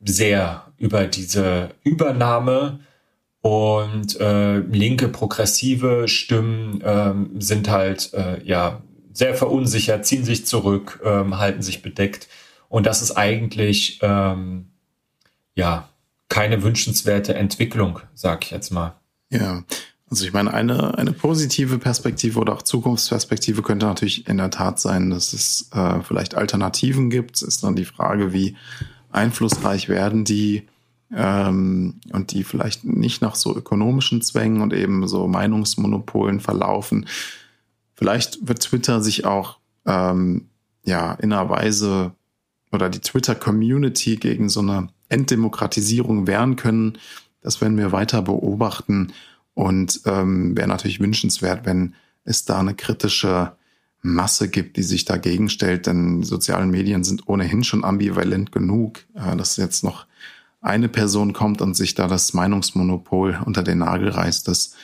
[0.05, 2.81] sehr über diese Übernahme
[3.46, 8.82] und äh, linke progressive Stimmen ähm, sind halt äh, ja
[9.12, 12.26] sehr verunsichert, ziehen sich zurück, ähm, halten sich bedeckt.
[12.68, 14.66] Und das ist eigentlich ähm,
[15.54, 15.88] ja
[16.28, 18.96] keine wünschenswerte Entwicklung, sag ich jetzt mal.
[19.30, 19.62] Ja,
[20.11, 24.80] also ich meine, eine, eine positive Perspektive oder auch Zukunftsperspektive könnte natürlich in der Tat
[24.80, 27.37] sein, dass es äh, vielleicht Alternativen gibt.
[27.37, 28.56] Es ist dann die Frage, wie
[29.12, 30.66] einflussreich werden die
[31.14, 37.07] ähm, und die vielleicht nicht nach so ökonomischen Zwängen und eben so Meinungsmonopolen verlaufen.
[37.95, 40.49] Vielleicht wird Twitter sich auch ähm,
[40.85, 42.12] ja in einer Weise
[42.73, 46.99] oder die Twitter-Community gegen so eine Enddemokratisierung wehren können.
[47.40, 49.12] Das werden wir weiter beobachten
[49.55, 53.53] und ähm, wäre natürlich wünschenswert, wenn es da eine kritische
[54.03, 59.37] Masse gibt, die sich dagegen stellt, denn sozialen Medien sind ohnehin schon ambivalent genug, äh,
[59.37, 60.07] dass jetzt noch
[60.66, 64.74] eine Person kommt und sich da das Meinungsmonopol unter den Nagel reißt, das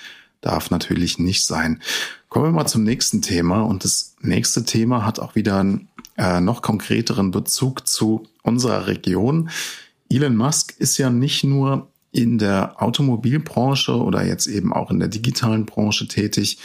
[0.40, 1.80] darf natürlich nicht sein.
[2.28, 6.40] Kommen wir mal zum nächsten Thema und das nächste Thema hat auch wieder einen äh,
[6.40, 9.50] noch konkreteren Bezug zu unserer Region.
[10.10, 15.08] Elon Musk ist ja nicht nur in der Automobilbranche oder jetzt eben auch in der
[15.08, 16.58] digitalen Branche tätig,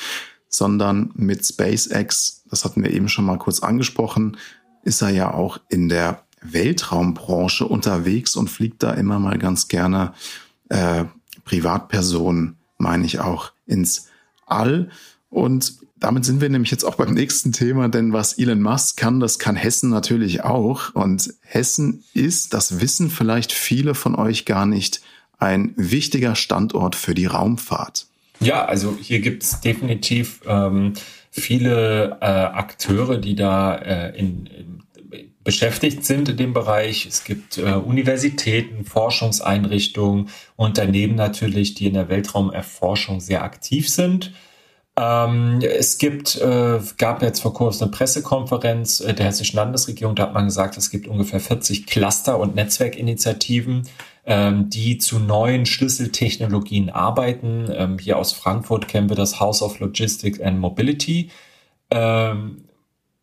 [0.49, 4.37] sondern mit SpaceX, das hatten wir eben schon mal kurz angesprochen,
[4.83, 10.13] ist er ja auch in der Weltraumbranche unterwegs und fliegt da immer mal ganz gerne
[10.69, 11.05] äh,
[11.45, 14.07] Privatpersonen, meine ich auch, ins
[14.45, 14.89] All.
[15.29, 19.19] Und damit sind wir nämlich jetzt auch beim nächsten Thema, denn was Elon Musk kann,
[19.19, 20.93] das kann Hessen natürlich auch.
[20.93, 25.01] Und Hessen ist, das wissen vielleicht viele von euch gar nicht,
[25.39, 28.07] ein wichtiger Standort für die Raumfahrt.
[28.39, 30.93] Ja, also hier gibt es definitiv ähm,
[31.31, 34.83] viele äh, Akteure, die da äh, in, in,
[35.47, 37.05] beschäftigt sind in dem Bereich.
[37.05, 44.33] Es gibt äh, Universitäten, Forschungseinrichtungen und daneben natürlich, die in der Weltraumerforschung sehr aktiv sind.
[44.97, 50.23] Ähm, es gibt, äh, gab jetzt vor kurzem eine Pressekonferenz äh, der Hessischen Landesregierung, da
[50.23, 53.87] hat man gesagt, es gibt ungefähr 40 Cluster- und Netzwerkinitiativen,
[54.25, 57.69] ähm, die zu neuen Schlüsseltechnologien arbeiten.
[57.71, 61.29] Ähm, hier aus Frankfurt kennen wir das House of Logistics and Mobility.
[61.89, 62.65] Ähm,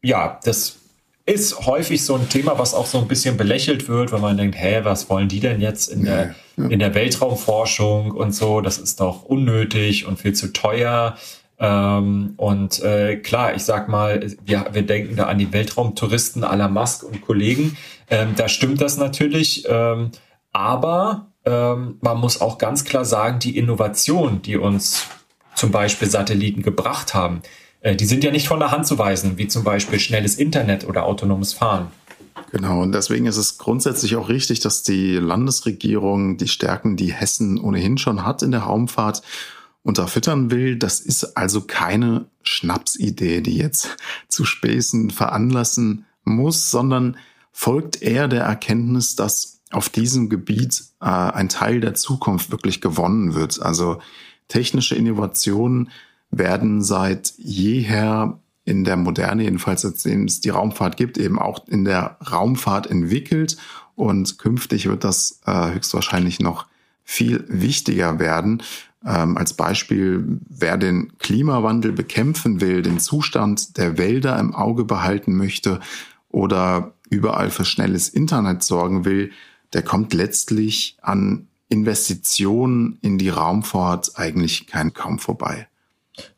[0.01, 0.79] ja, das
[1.27, 4.57] ist häufig so ein Thema, was auch so ein bisschen belächelt wird, wenn man denkt,
[4.59, 6.69] hä, was wollen die denn jetzt in der, ja.
[6.69, 8.61] in der Weltraumforschung und so?
[8.61, 11.17] Das ist doch unnötig und viel zu teuer.
[11.59, 16.69] Ähm, und äh, klar, ich sag mal, wir, wir denken da an die Weltraumtouristen aller
[16.69, 17.77] Musk und Kollegen.
[18.11, 19.65] Ähm, da stimmt das natürlich.
[19.67, 20.11] Ähm,
[20.53, 25.07] aber ähm, man muss auch ganz klar sagen, die Innovation, die uns
[25.55, 27.41] zum Beispiel Satelliten gebracht haben,
[27.93, 31.05] die sind ja nicht von der Hand zu weisen, wie zum Beispiel schnelles Internet oder
[31.05, 31.89] autonomes Fahren.
[32.51, 37.59] Genau, und deswegen ist es grundsätzlich auch richtig, dass die Landesregierung die Stärken, die Hessen
[37.59, 39.23] ohnehin schon hat in der Raumfahrt,
[39.83, 40.77] unterfüttern will.
[40.77, 43.97] Das ist also keine Schnapsidee, die jetzt
[44.29, 47.17] zu Späßen veranlassen muss, sondern
[47.53, 53.35] folgt eher der Erkenntnis, dass auf diesem Gebiet äh, ein Teil der Zukunft wirklich gewonnen
[53.35, 53.61] wird.
[53.61, 53.99] Also
[54.49, 55.91] technische Innovationen
[56.31, 61.85] werden seit jeher in der Moderne, jedenfalls seitdem es die Raumfahrt gibt, eben auch in
[61.85, 63.57] der Raumfahrt entwickelt.
[63.95, 66.67] Und künftig wird das äh, höchstwahrscheinlich noch
[67.05, 68.63] viel wichtiger werden.
[69.05, 75.37] Ähm, als Beispiel, wer den Klimawandel bekämpfen will, den Zustand der Wälder im Auge behalten
[75.37, 75.81] möchte
[76.31, 79.31] oder überall für schnelles Internet sorgen will,
[79.75, 85.69] der kommt letztlich an Investitionen in die Raumfahrt eigentlich kein kaum vorbei.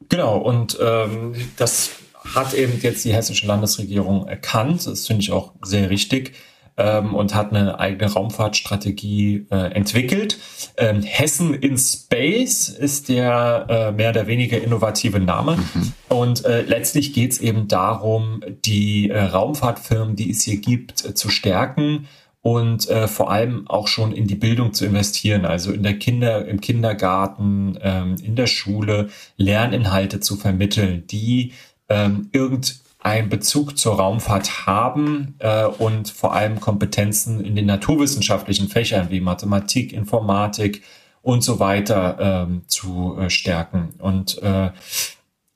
[0.08, 1.90] Genau, und ähm, das
[2.34, 4.86] hat eben jetzt die hessische Landesregierung erkannt.
[4.86, 6.32] Das finde ich auch sehr richtig
[6.76, 10.38] ähm, und hat eine eigene Raumfahrtstrategie äh, entwickelt.
[10.76, 15.56] Ähm, Hessen in Space ist der äh, mehr oder weniger innovative Name.
[15.56, 15.92] Mhm.
[16.08, 21.14] Und äh, letztlich geht es eben darum, die äh, Raumfahrtfirmen, die es hier gibt, äh,
[21.14, 22.08] zu stärken
[22.46, 26.46] und äh, vor allem auch schon in die Bildung zu investieren, also in der Kinder,
[26.46, 31.54] im Kindergarten, ähm, in der Schule Lerninhalte zu vermitteln, die
[31.88, 38.68] ähm, irgend einen Bezug zur Raumfahrt haben äh, und vor allem Kompetenzen in den naturwissenschaftlichen
[38.68, 40.84] Fächern wie Mathematik, Informatik
[41.22, 43.94] und so weiter ähm, zu äh, stärken.
[43.98, 44.70] Und äh,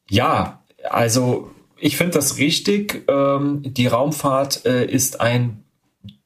[0.09, 3.05] ja, also ich finde das richtig.
[3.07, 5.63] Ähm, die Raumfahrt äh, ist ein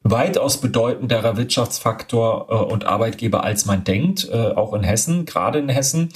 [0.05, 5.69] weitaus bedeutenderer Wirtschaftsfaktor äh, und Arbeitgeber, als man denkt, äh, auch in Hessen, gerade in
[5.69, 6.11] Hessen.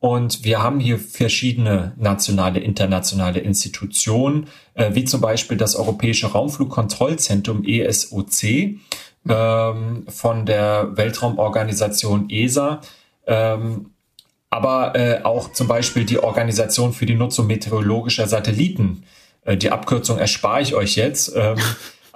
[0.00, 7.64] Und wir haben hier verschiedene nationale, internationale Institutionen, äh, wie zum Beispiel das Europäische Raumflugkontrollzentrum
[7.64, 8.76] ESOC
[9.28, 12.80] ähm, von der Weltraumorganisation ESA.
[13.26, 13.90] Ähm,
[14.50, 19.04] aber äh, auch zum Beispiel die Organisation für die Nutzung meteorologischer Satelliten.
[19.44, 21.32] Äh, die Abkürzung erspare ich euch jetzt.
[21.36, 21.56] Ähm,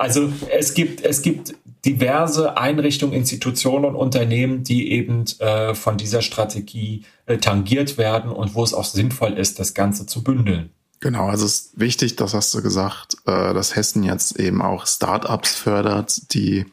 [0.03, 6.23] also es gibt, es gibt diverse Einrichtungen, Institutionen und Unternehmen, die eben äh, von dieser
[6.23, 10.71] Strategie äh, tangiert werden und wo es auch sinnvoll ist, das Ganze zu bündeln.
[10.99, 14.89] Genau, also es ist wichtig, das hast du gesagt, äh, dass Hessen jetzt eben auch
[14.89, 16.67] Startups fördert, die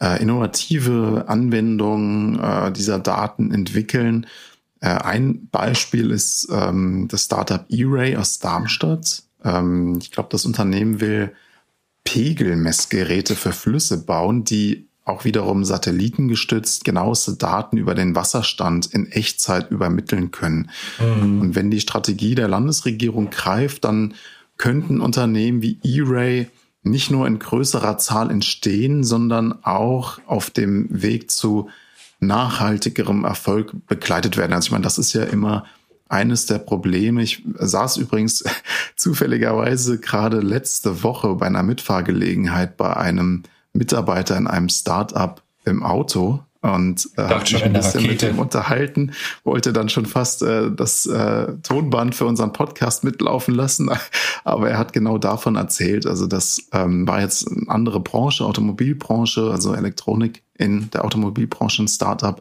[0.00, 4.26] äh, innovative Anwendungen äh, dieser Daten entwickeln.
[4.80, 9.22] Äh, ein Beispiel ist ähm, das Startup E-Ray aus Darmstadt.
[9.44, 11.32] Ähm, ich glaube, das Unternehmen will
[12.04, 19.70] Pegelmessgeräte für Flüsse bauen, die auch wiederum satellitengestützt genaueste Daten über den Wasserstand in Echtzeit
[19.70, 20.70] übermitteln können.
[21.00, 21.40] Mhm.
[21.40, 24.14] Und wenn die Strategie der Landesregierung greift, dann
[24.58, 26.48] könnten Unternehmen wie E-Ray
[26.84, 31.68] nicht nur in größerer Zahl entstehen, sondern auch auf dem Weg zu
[32.20, 34.52] nachhaltigerem Erfolg begleitet werden.
[34.52, 35.64] Also ich meine, das ist ja immer
[36.12, 37.22] eines der Probleme.
[37.22, 38.44] Ich saß übrigens
[38.96, 46.40] zufälligerweise gerade letzte Woche bei einer Mitfahrgelegenheit bei einem Mitarbeiter in einem Start-up im Auto
[46.60, 51.06] und äh, habe mich ein bisschen mit ihm unterhalten, wollte dann schon fast äh, das
[51.06, 53.90] äh, Tonband für unseren Podcast mitlaufen lassen,
[54.44, 56.06] aber er hat genau davon erzählt.
[56.06, 61.88] Also das ähm, war jetzt eine andere Branche, Automobilbranche, also Elektronik in der Automobilbranche, ein
[61.88, 62.40] Startup.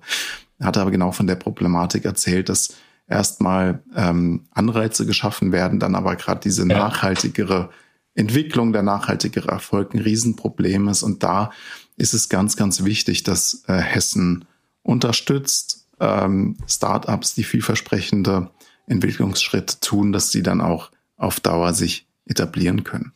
[0.59, 2.75] Er hat aber genau von der Problematik erzählt, dass
[3.11, 6.77] erstmal ähm, Anreize geschaffen werden, dann aber gerade diese ja.
[6.77, 7.69] nachhaltigere
[8.15, 11.03] Entwicklung, der nachhaltigere Erfolg ein Riesenproblem ist.
[11.03, 11.51] Und da
[11.97, 14.45] ist es ganz, ganz wichtig, dass äh, Hessen
[14.83, 18.49] unterstützt, ähm, Startups, die vielversprechende
[18.87, 23.11] Entwicklungsschritte tun, dass sie dann auch auf Dauer sich etablieren können.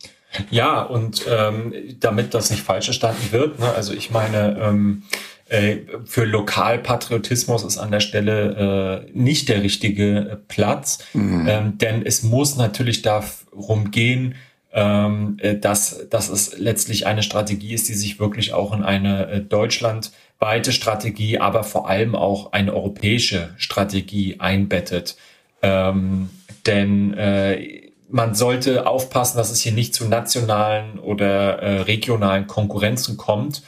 [0.50, 5.02] Ja, und ähm, damit das nicht falsch verstanden wird, ne, also ich meine, ähm,
[5.48, 11.46] äh, für Lokalpatriotismus ist an der Stelle äh, nicht der richtige Platz, mhm.
[11.48, 14.34] ähm, denn es muss natürlich darum gehen,
[14.72, 19.28] ähm, äh, dass, dass es letztlich eine Strategie ist, die sich wirklich auch in eine
[19.28, 25.16] äh, deutschlandweite Strategie, aber vor allem auch eine europäische Strategie einbettet.
[25.62, 26.28] Ähm,
[26.66, 33.16] denn äh, man sollte aufpassen, dass es hier nicht zu nationalen oder äh, regionalen Konkurrenzen
[33.16, 33.62] kommt,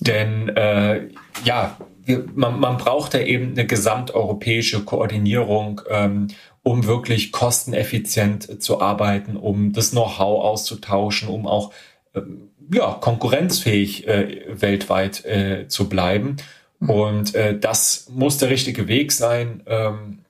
[0.00, 1.08] denn äh,
[1.44, 6.28] ja, wir, man, man braucht da eben eine gesamteuropäische Koordinierung, ähm,
[6.62, 11.72] um wirklich kosteneffizient zu arbeiten, um das Know-how auszutauschen, um auch
[12.14, 16.36] ähm, ja, konkurrenzfähig äh, weltweit äh, zu bleiben.
[16.78, 16.90] Mhm.
[16.90, 19.62] Und äh, das muss der richtige Weg sein.
[19.66, 20.20] Ähm,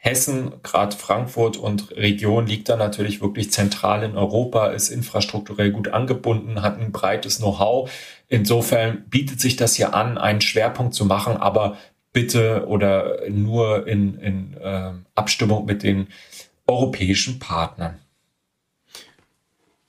[0.00, 5.88] Hessen, gerade Frankfurt und Region liegt da natürlich wirklich zentral in Europa, ist infrastrukturell gut
[5.88, 7.90] angebunden, hat ein breites Know-how.
[8.28, 11.76] Insofern bietet sich das hier an, einen Schwerpunkt zu machen, aber
[12.12, 16.06] bitte oder nur in, in äh, Abstimmung mit den
[16.68, 17.98] europäischen Partnern.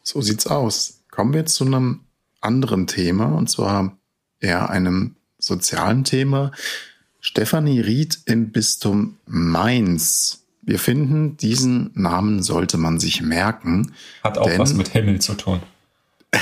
[0.01, 1.03] So sieht's aus.
[1.11, 2.01] Kommen wir zu einem
[2.41, 3.95] anderen Thema und zwar
[4.39, 6.51] eher einem sozialen Thema.
[7.21, 10.43] Stefanie Ried im Bistum Mainz.
[10.61, 13.93] Wir finden, diesen Namen sollte man sich merken.
[14.23, 15.61] Hat auch was mit Himmel zu tun.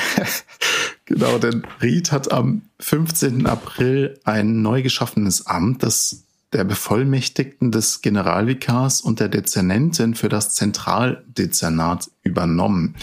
[1.06, 3.46] genau, denn Ried hat am 15.
[3.46, 10.56] April ein neu geschaffenes Amt, das der Bevollmächtigten des Generalvikars und der Dezernentin für das
[10.56, 12.96] Zentraldezernat übernommen.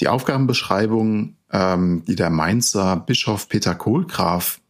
[0.00, 4.60] Die Aufgabenbeschreibung, ähm, die der Mainzer Bischof Peter Kohlgraf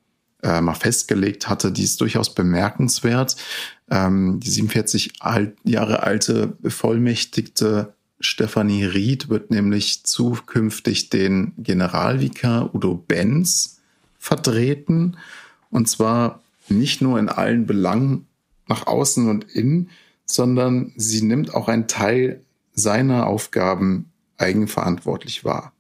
[0.43, 3.37] äh, mal festgelegt hatte, die ist durchaus bemerkenswert.
[3.91, 12.95] Ähm, die 47 alt, Jahre alte Bevollmächtigte Stefanie Ried wird nämlich zukünftig den Generalvikar Udo
[12.95, 13.81] Benz
[14.19, 15.17] vertreten.
[15.71, 18.27] Und zwar nicht nur in allen Belangen
[18.67, 19.91] nach außen und innen,
[20.25, 22.43] sondern sie nimmt auch einen Teil
[22.75, 25.73] seiner Aufgaben eigenverantwortlich wahr.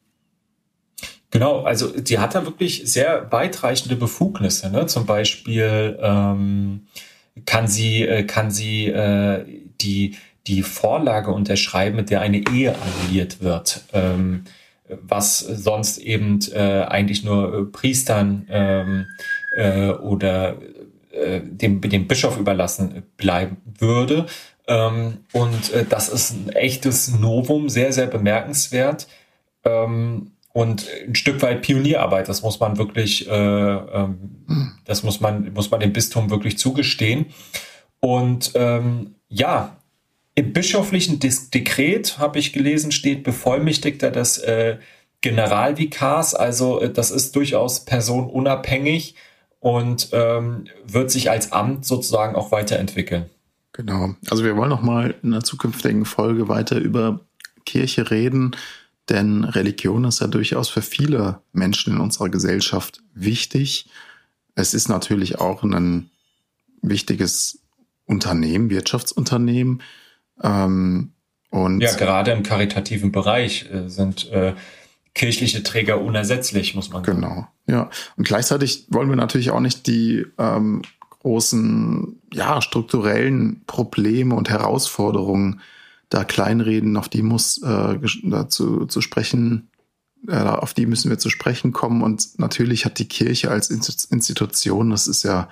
[1.30, 4.70] Genau, also die hat da wirklich sehr weitreichende Befugnisse.
[4.70, 4.86] Ne?
[4.86, 6.86] Zum Beispiel ähm,
[7.44, 9.44] kann sie, äh, kann sie äh,
[9.80, 10.16] die,
[10.46, 13.84] die Vorlage unterschreiben, mit der eine Ehe annulliert wird.
[13.92, 14.44] Ähm,
[14.88, 19.06] was sonst eben äh, eigentlich nur äh, Priestern ähm,
[19.54, 20.56] äh, oder
[21.10, 24.26] äh, dem, dem Bischof überlassen bleiben würde.
[24.66, 29.08] Ähm, und äh, das ist ein echtes Novum, sehr, sehr bemerkenswert.
[29.64, 32.28] Ähm, und ein Stück weit Pionierarbeit.
[32.28, 37.26] Das muss man wirklich, äh, ähm, das muss man, muss man dem Bistum wirklich zugestehen.
[38.00, 39.76] Und ähm, ja,
[40.34, 44.78] im bischöflichen Dekret, habe ich gelesen, steht Bevollmächtigter des äh,
[45.20, 46.34] Generalvikars.
[46.34, 49.14] Also äh, das ist durchaus personenunabhängig
[49.60, 53.26] und ähm, wird sich als Amt sozusagen auch weiterentwickeln.
[53.74, 54.16] Genau.
[54.28, 57.20] Also wir wollen noch mal in einer zukünftigen Folge weiter über
[57.64, 58.56] Kirche reden,
[59.08, 63.88] denn Religion ist ja durchaus für viele Menschen in unserer Gesellschaft wichtig.
[64.54, 66.10] Es ist natürlich auch ein
[66.82, 67.60] wichtiges
[68.04, 69.82] Unternehmen, Wirtschaftsunternehmen.
[70.42, 71.12] Ähm,
[71.50, 74.54] und ja, gerade im karitativen Bereich äh, sind äh,
[75.14, 77.20] kirchliche Träger unersetzlich, muss man sagen.
[77.20, 77.90] Genau, ja.
[78.16, 85.60] Und gleichzeitig wollen wir natürlich auch nicht die ähm, großen, ja, strukturellen Probleme und Herausforderungen
[86.08, 89.70] da kleinreden, auf die muss äh, dazu zu sprechen,
[90.26, 92.02] äh, auf die müssen wir zu sprechen kommen.
[92.02, 95.48] Und natürlich hat die Kirche als Institution, das ist ja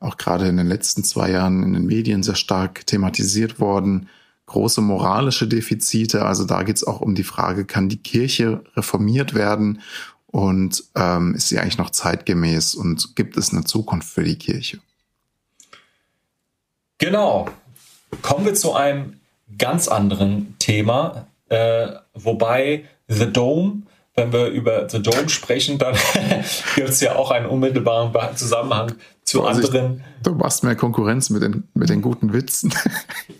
[0.00, 4.08] auch gerade in den letzten zwei Jahren in den Medien sehr stark thematisiert worden,
[4.46, 6.24] große moralische Defizite.
[6.24, 9.80] Also da geht es auch um die Frage, kann die Kirche reformiert werden
[10.26, 14.80] und ähm, ist sie eigentlich noch zeitgemäß und gibt es eine Zukunft für die Kirche?
[16.98, 17.48] Genau.
[18.22, 19.20] Kommen wir zu einem
[19.58, 23.82] ganz anderen Thema, äh, wobei The Dome,
[24.14, 25.94] wenn wir über The Dome sprechen, dann
[26.76, 28.94] gibt es ja auch einen unmittelbaren Zusammenhang
[29.32, 30.04] zu also anderen.
[30.18, 32.72] Ich, du machst mehr Konkurrenz mit den, mit den guten Witzen.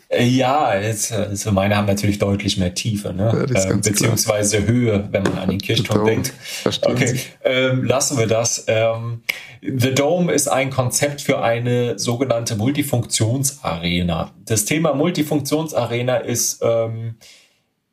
[0.09, 3.47] Äh, ja, jetzt, also meine haben natürlich deutlich mehr Tiefe, ne?
[3.55, 4.69] Ja, ähm, beziehungsweise klar.
[4.69, 6.35] Höhe, wenn man an den Kirchturm denkt.
[6.83, 8.65] Okay, ähm, lassen wir das.
[8.67, 9.23] Ähm,
[9.63, 14.33] The Dome ist ein Konzept für eine sogenannte Multifunktionsarena.
[14.45, 17.15] Das Thema Multifunktionsarena ist ähm,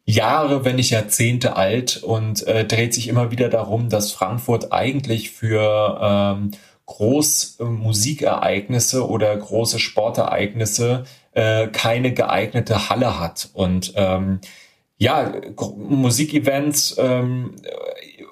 [0.09, 5.29] Jahre, wenn nicht Jahrzehnte alt und äh, dreht sich immer wieder darum, dass Frankfurt eigentlich
[5.29, 6.51] für ähm,
[6.89, 13.49] Großmusikereignisse oder große Sportereignisse äh, keine geeignete Halle hat.
[13.53, 14.39] Und ähm,
[14.97, 15.31] ja,
[15.77, 17.53] Musikevents ähm,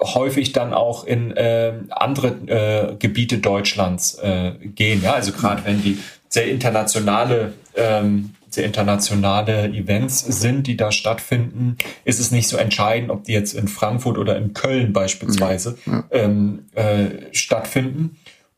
[0.02, 5.04] häufig dann auch in äh, andere äh, Gebiete Deutschlands äh, gehen.
[5.04, 11.78] Ja, also gerade wenn die sehr internationale ähm, sehr internationale Events sind, die da stattfinden,
[12.06, 15.94] ist es nicht so entscheidend, ob die jetzt in Frankfurt oder in Köln beispielsweise ja,
[15.94, 16.04] ja.
[16.12, 18.18] Ähm, äh, stattfinden.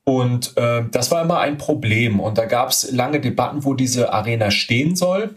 [0.10, 2.20] Und äh, das war immer ein Problem.
[2.20, 5.36] Und da gab es lange Debatten, wo diese Arena stehen soll.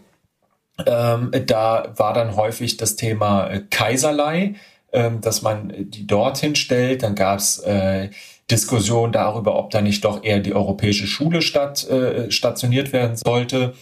[0.87, 4.55] Ähm, da war dann häufig das Thema Kaiserlei,
[4.91, 7.03] äh, dass man die dorthin stellt.
[7.03, 8.09] Dann gab es äh,
[8.49, 13.75] Diskussionen darüber, ob da nicht doch eher die europäische Schule statt, äh, stationiert werden sollte.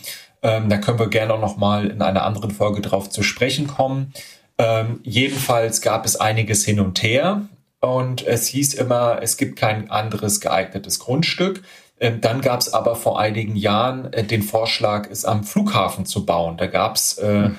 [0.44, 3.66] Ähm, da können wir gerne auch noch mal in einer anderen Folge drauf zu sprechen
[3.66, 4.12] kommen.
[4.58, 7.44] Ähm, jedenfalls gab es einiges hin und her.
[7.82, 11.64] Und es hieß immer, es gibt kein anderes geeignetes Grundstück.
[12.00, 16.26] Ähm, dann gab es aber vor einigen Jahren äh, den Vorschlag, es am Flughafen zu
[16.26, 16.58] bauen.
[16.58, 17.58] Da gab es äh, mhm.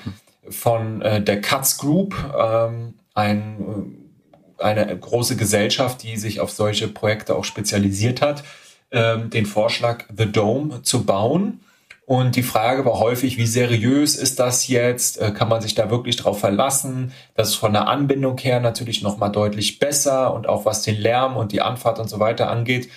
[0.49, 3.95] von äh, der Katz Group ähm, ein,
[4.57, 8.43] eine große Gesellschaft, die sich auf solche Projekte auch spezialisiert hat,
[8.91, 11.59] ähm, den Vorschlag, The Dome zu bauen.
[12.13, 15.19] Und die Frage war häufig, wie seriös ist das jetzt?
[15.19, 17.11] Äh, kann man sich da wirklich drauf verlassen?
[17.33, 21.35] Das ist von der Anbindung her natürlich nochmal deutlich besser und auch was den Lärm
[21.35, 22.87] und die Anfahrt und so weiter angeht,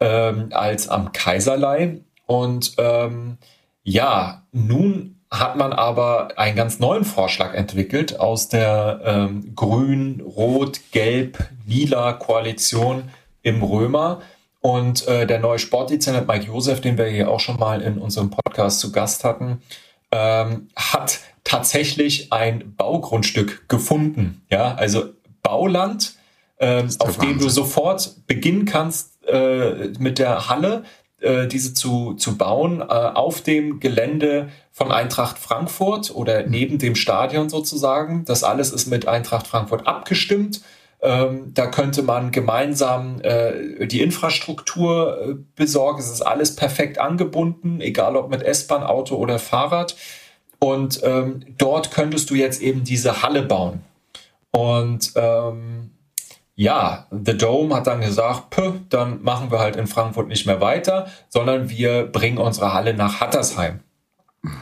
[0.00, 2.00] ähm, als am Kaiserlei.
[2.26, 3.38] Und ähm,
[3.84, 10.80] ja, nun hat man aber einen ganz neuen Vorschlag entwickelt aus der ähm, grün, rot,
[10.90, 13.04] gelb, lila Koalition
[13.42, 14.20] im Römer
[14.60, 18.30] und äh, der neue Sportdezernent Mike Josef, den wir hier auch schon mal in unserem
[18.30, 19.62] Podcast zu Gast hatten,
[20.10, 24.42] ähm, hat tatsächlich ein Baugrundstück gefunden.
[24.50, 25.04] Ja, also
[25.42, 26.14] Bauland,
[26.58, 30.84] ähm, auf dem du sofort beginnen kannst äh, mit der Halle,
[31.20, 36.94] äh, diese zu, zu bauen, äh, auf dem Gelände von Eintracht Frankfurt oder neben dem
[36.94, 38.24] Stadion sozusagen.
[38.24, 40.60] Das alles ist mit Eintracht Frankfurt abgestimmt.
[41.00, 46.00] Ähm, da könnte man gemeinsam äh, die Infrastruktur äh, besorgen.
[46.00, 49.96] Es ist alles perfekt angebunden, egal ob mit S-Bahn, Auto oder Fahrrad.
[50.58, 53.84] Und ähm, dort könntest du jetzt eben diese Halle bauen.
[54.50, 55.90] Und ähm,
[56.56, 60.60] ja, The Dome hat dann gesagt, Puh, dann machen wir halt in Frankfurt nicht mehr
[60.60, 63.80] weiter, sondern wir bringen unsere Halle nach Hattersheim.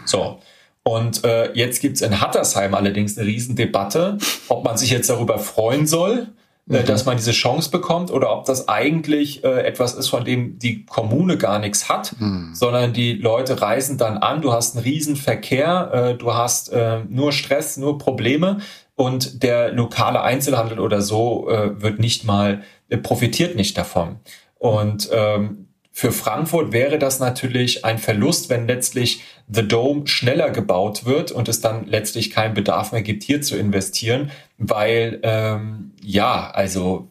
[0.04, 0.40] So.
[0.86, 5.84] Und äh, jetzt gibt's in Hattersheim allerdings eine Riesendebatte, ob man sich jetzt darüber freuen
[5.84, 6.28] soll,
[6.70, 6.86] äh, mhm.
[6.86, 10.86] dass man diese Chance bekommt oder ob das eigentlich äh, etwas ist, von dem die
[10.86, 12.54] Kommune gar nichts hat, mhm.
[12.54, 17.32] sondern die Leute reisen dann an, du hast einen Riesenverkehr, äh, du hast äh, nur
[17.32, 18.58] Stress, nur Probleme
[18.94, 24.20] und der lokale Einzelhandel oder so äh, wird nicht mal, äh, profitiert nicht davon.
[24.60, 25.65] Und ähm,
[25.98, 31.48] Für Frankfurt wäre das natürlich ein Verlust, wenn letztlich The Dome schneller gebaut wird und
[31.48, 37.08] es dann letztlich keinen Bedarf mehr gibt, hier zu investieren, weil ähm, ja, also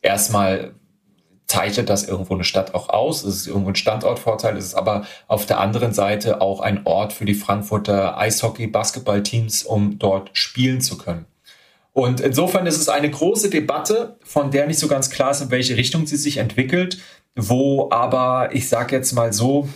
[0.00, 0.74] erstmal
[1.48, 3.24] zeichnet das irgendwo eine Stadt auch aus.
[3.24, 4.56] Es ist irgendwo ein Standortvorteil.
[4.56, 9.98] Es ist aber auf der anderen Seite auch ein Ort für die Frankfurter Eishockey-Basketballteams, um
[9.98, 11.26] dort spielen zu können.
[11.92, 15.50] Und insofern ist es eine große Debatte, von der nicht so ganz klar ist, in
[15.50, 16.98] welche Richtung sie sich entwickelt,
[17.36, 19.68] wo aber, ich sage jetzt mal so,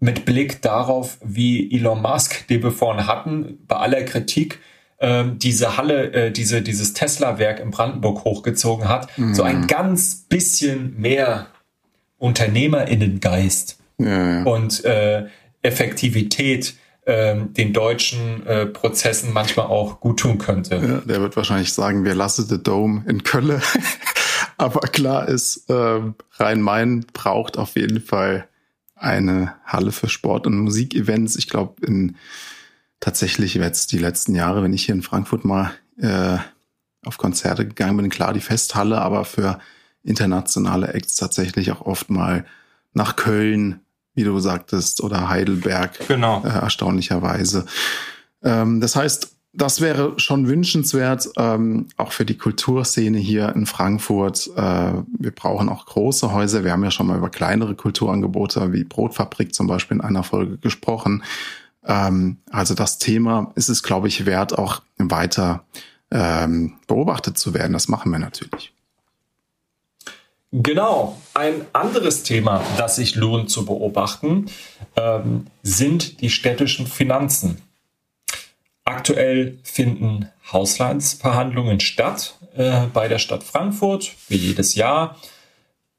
[0.00, 4.58] mit Blick darauf, wie Elon Musk, den wir vorhin hatten, bei aller Kritik,
[5.00, 9.34] ähm, diese Halle, äh, diese, dieses Tesla-Werk in Brandenburg hochgezogen hat, mhm.
[9.34, 9.66] so ein mhm.
[9.66, 11.46] ganz bisschen mehr
[12.18, 14.42] UnternehmerInnengeist ja, ja.
[14.44, 15.26] und äh,
[15.62, 16.74] Effektivität
[17.06, 20.76] äh, den deutschen äh, Prozessen manchmal auch gut tun könnte.
[20.76, 23.60] Ja, der wird wahrscheinlich sagen, wir lassen the Dome in Köln.
[24.56, 26.00] Aber klar ist, äh,
[26.32, 28.48] Rhein-Main braucht auf jeden Fall
[28.94, 31.36] eine Halle für Sport- und Musikevents.
[31.36, 32.16] Ich glaube, in
[33.00, 36.38] tatsächlich jetzt die letzten Jahre, wenn ich hier in Frankfurt mal äh,
[37.04, 39.58] auf Konzerte gegangen bin, klar die Festhalle, aber für
[40.02, 42.46] internationale Acts tatsächlich auch oft mal
[42.92, 43.80] nach Köln,
[44.14, 46.06] wie du sagtest, oder Heidelberg.
[46.08, 46.42] Genau.
[46.44, 47.66] Äh, erstaunlicherweise.
[48.42, 54.50] Ähm, das heißt, das wäre schon wünschenswert, ähm, auch für die Kulturszene hier in Frankfurt.
[54.56, 56.64] Äh, wir brauchen auch große Häuser.
[56.64, 60.58] Wir haben ja schon mal über kleinere Kulturangebote wie Brotfabrik zum Beispiel in einer Folge
[60.58, 61.22] gesprochen.
[61.86, 65.64] Ähm, also das Thema ist es, glaube ich, wert, auch weiter
[66.10, 67.72] ähm, beobachtet zu werden.
[67.72, 68.72] Das machen wir natürlich.
[70.50, 71.18] Genau.
[71.34, 74.46] Ein anderes Thema, das sich lohnt zu beobachten,
[74.96, 77.60] ähm, sind die städtischen Finanzen.
[78.84, 85.18] Aktuell finden Haushaltsverhandlungen statt äh, bei der Stadt Frankfurt, wie jedes Jahr.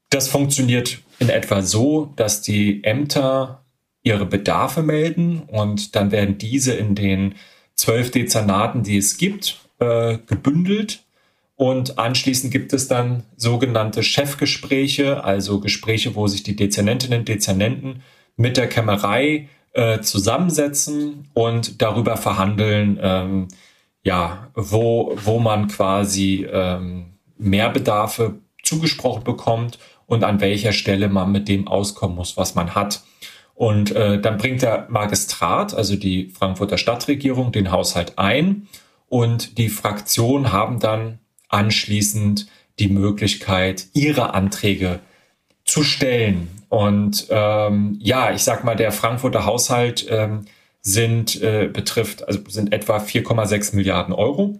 [0.09, 3.63] Das funktioniert in etwa so, dass die Ämter
[4.03, 7.35] ihre Bedarfe melden und dann werden diese in den
[7.73, 11.03] zwölf Dezernaten, die es gibt, äh, gebündelt.
[11.55, 18.03] Und anschließend gibt es dann sogenannte Chefgespräche, also Gespräche, wo sich die Dezernentinnen und Dezernenten
[18.35, 23.47] mit der Kämmerei äh, zusammensetzen und darüber verhandeln, ähm,
[24.03, 31.49] ja, wo, wo man quasi ähm, Mehrbedarfe zugesprochen bekommt und an welcher Stelle man mit
[31.49, 33.03] dem auskommen muss, was man hat.
[33.53, 38.67] Und äh, dann bringt der Magistrat, also die Frankfurter Stadtregierung, den Haushalt ein
[39.09, 41.19] und die Fraktionen haben dann
[41.49, 42.47] anschließend
[42.79, 44.99] die Möglichkeit, ihre Anträge
[45.65, 46.47] zu stellen.
[46.69, 50.45] Und ähm, ja, ich sag mal, der Frankfurter Haushalt ähm,
[50.81, 54.59] sind äh, betrifft, also sind etwa 4,6 Milliarden Euro.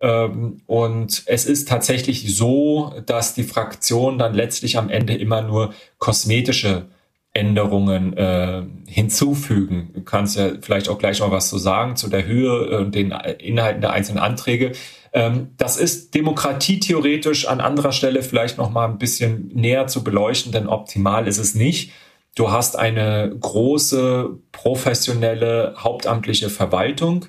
[0.00, 5.74] Ähm, und es ist tatsächlich so, dass die Fraktionen dann letztlich am Ende immer nur
[5.98, 6.86] kosmetische
[7.32, 9.90] Änderungen äh, hinzufügen.
[9.92, 13.10] Du kannst ja vielleicht auch gleich noch was zu sagen zu der Höhe und den
[13.10, 14.72] Inhalten der einzelnen Anträge.
[15.14, 20.52] Ähm, das ist demokratietheoretisch an anderer Stelle vielleicht noch mal ein bisschen näher zu beleuchten,
[20.52, 21.92] denn optimal ist es nicht.
[22.34, 27.26] Du hast eine große professionelle hauptamtliche Verwaltung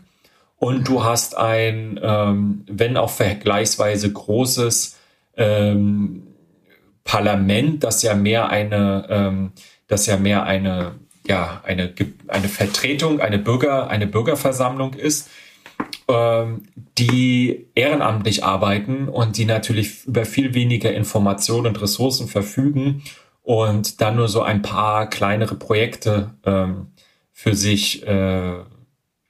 [0.57, 4.97] und du hast ein, ähm, wenn auch vergleichsweise großes
[5.37, 6.23] ähm,
[7.03, 9.53] Parlament, das ja mehr eine
[9.87, 10.95] das ja mehr eine,
[11.27, 11.93] ja, eine,
[12.27, 15.29] eine Vertretung, eine Bürger, eine Bürgerversammlung ist,
[16.07, 23.03] die ehrenamtlich arbeiten und die natürlich über viel weniger Informationen und Ressourcen verfügen
[23.41, 26.87] und dann nur so ein paar kleinere Projekte ähm,
[27.31, 28.59] für sich äh,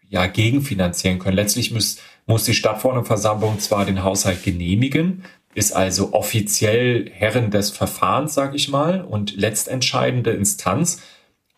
[0.07, 1.35] ja gegenfinanzieren können.
[1.35, 5.23] Letztlich muss, muss die Stadtverordnetenversammlung zwar den Haushalt genehmigen,
[5.53, 11.01] ist also offiziell Herren des Verfahrens, sage ich mal, und letztentscheidende Instanz.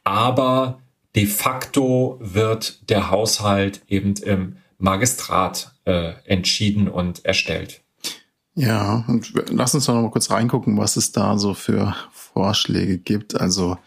[0.03, 0.79] Aber
[1.15, 7.81] de facto wird der Haushalt eben im Magistrat äh, entschieden und erstellt.
[8.55, 12.97] Ja, und lass uns doch noch mal kurz reingucken, was es da so für Vorschläge
[12.97, 13.39] gibt.
[13.39, 13.77] Also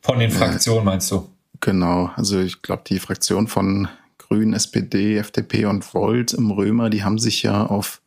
[0.00, 1.28] von den äh, Fraktionen äh, meinst du?
[1.60, 3.88] Genau, also ich glaube, die Fraktion von
[4.18, 8.00] Grünen, SPD, FDP und Volt im Römer, die haben sich ja auf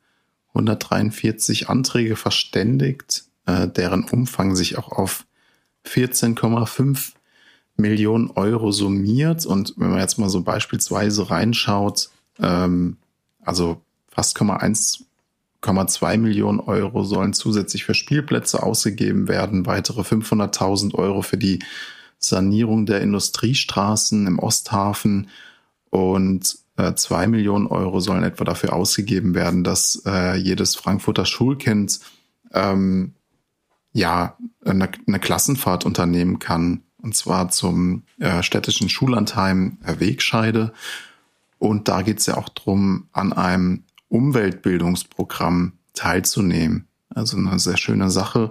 [0.49, 5.25] 143 Anträge verständigt, äh, deren Umfang sich auch auf
[5.85, 7.13] 14,5
[7.75, 9.45] Millionen Euro summiert.
[9.45, 12.09] Und wenn man jetzt mal so beispielsweise reinschaut,
[12.39, 12.97] ähm,
[13.41, 21.37] also fast 1,2 Millionen Euro sollen zusätzlich für Spielplätze ausgegeben werden, weitere 500.000 Euro für
[21.37, 21.59] die
[22.19, 25.29] Sanierung der Industriestraßen im Osthafen
[25.89, 31.99] und äh, zwei Millionen Euro sollen etwa dafür ausgegeben werden, dass äh, jedes Frankfurter Schulkind
[32.51, 33.13] ähm,
[33.91, 36.83] ja eine, eine Klassenfahrt unternehmen kann.
[36.97, 40.73] Und zwar zum äh, städtischen Schullandheim Wegscheide.
[41.63, 46.89] Und da geht es ja auch darum, an einem Umweltbildungsprogramm teilzunehmen.
[47.07, 48.49] Also eine sehr schöne Sache.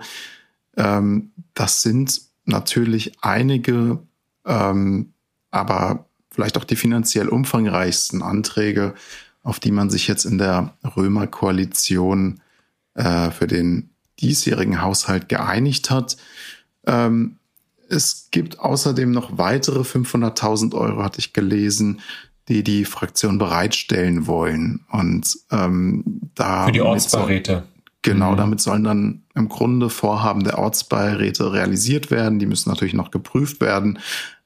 [0.79, 3.99] Ähm, das sind natürlich einige,
[4.47, 5.13] ähm,
[5.51, 8.95] aber vielleicht auch die finanziell umfangreichsten Anträge,
[9.43, 12.41] auf die man sich jetzt in der Römer-Koalition
[12.95, 13.91] äh, für den
[14.21, 16.17] diesjährigen Haushalt geeinigt hat.
[16.87, 17.37] Ähm,
[17.91, 22.01] es gibt außerdem noch weitere 500.000 Euro, hatte ich gelesen,
[22.53, 24.85] die die Fraktion bereitstellen wollen.
[24.91, 27.65] Und ähm, da für die Ortsbeiräte.
[28.03, 28.37] Genau, mhm.
[28.37, 32.39] damit sollen dann im Grunde Vorhaben der Ortsbeiräte realisiert werden.
[32.39, 33.99] Die müssen natürlich noch geprüft werden.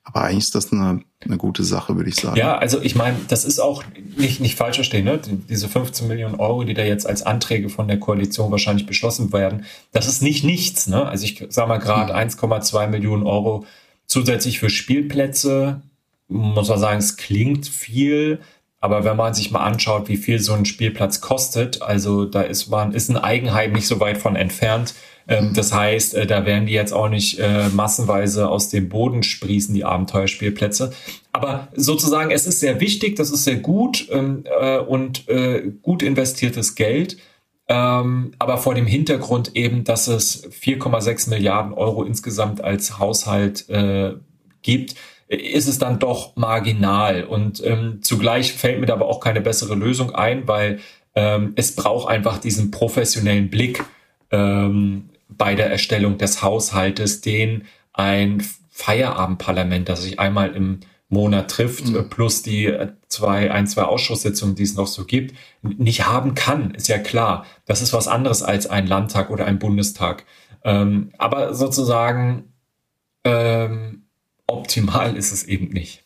[0.04, 2.36] Aber eigentlich ist das eine, eine gute Sache, würde ich sagen.
[2.36, 3.82] Ja, also ich meine, das ist auch
[4.16, 5.20] nicht, nicht falsch verstehen, ne?
[5.48, 9.64] Diese 15 Millionen Euro, die da jetzt als Anträge von der Koalition wahrscheinlich beschlossen werden,
[9.90, 10.86] das ist nicht nichts.
[10.86, 11.04] Ne?
[11.04, 12.28] Also ich sage mal gerade hm.
[12.28, 13.66] 1,2 Millionen Euro
[14.06, 15.82] zusätzlich für Spielplätze.
[16.28, 18.40] Muss man sagen, es klingt viel,
[18.80, 22.68] aber wenn man sich mal anschaut, wie viel so ein Spielplatz kostet, also da ist
[22.68, 24.94] man, ist ein Eigenheim nicht so weit von entfernt.
[25.28, 29.22] Ähm, das heißt, äh, da werden die jetzt auch nicht äh, massenweise aus dem Boden
[29.22, 30.92] sprießen, die Abenteuerspielplätze.
[31.32, 36.02] Aber sozusagen, es ist sehr wichtig, das ist sehr gut ähm, äh, und äh, gut
[36.02, 37.16] investiertes Geld.
[37.68, 44.14] Ähm, aber vor dem Hintergrund eben, dass es 4,6 Milliarden Euro insgesamt als Haushalt äh,
[44.62, 44.94] gibt,
[45.28, 47.24] ist es dann doch marginal.
[47.24, 50.80] Und ähm, zugleich fällt mir da aber auch keine bessere Lösung ein, weil
[51.14, 53.82] ähm, es braucht einfach diesen professionellen Blick
[54.30, 61.86] ähm, bei der Erstellung des Haushaltes, den ein Feierabendparlament, das sich einmal im Monat trifft,
[61.86, 62.08] mhm.
[62.10, 62.72] plus die
[63.08, 67.46] zwei, ein, zwei Ausschusssitzungen, die es noch so gibt, nicht haben kann, ist ja klar.
[67.64, 70.24] Das ist was anderes als ein Landtag oder ein Bundestag.
[70.64, 72.52] Ähm, aber sozusagen
[73.24, 74.05] ähm,
[74.46, 76.04] optimal ist es eben nicht.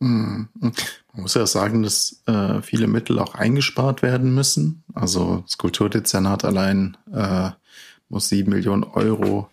[0.00, 0.48] Mhm.
[0.60, 4.82] Man muss ja sagen, dass äh, viele Mittel auch eingespart werden müssen.
[4.92, 7.50] Also das Kulturdezernat allein äh,
[8.08, 9.48] muss sieben Millionen Euro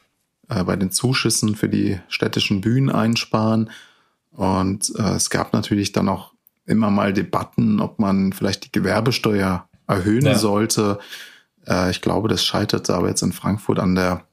[0.49, 3.69] äh, bei den Zuschüssen für die städtischen Bühnen einsparen.
[4.31, 6.33] Und äh, es gab natürlich dann auch
[6.65, 10.37] immer mal Debatten, ob man vielleicht die Gewerbesteuer erhöhen ja.
[10.37, 10.99] sollte.
[11.67, 14.25] Äh, ich glaube, das scheiterte aber jetzt in Frankfurt an der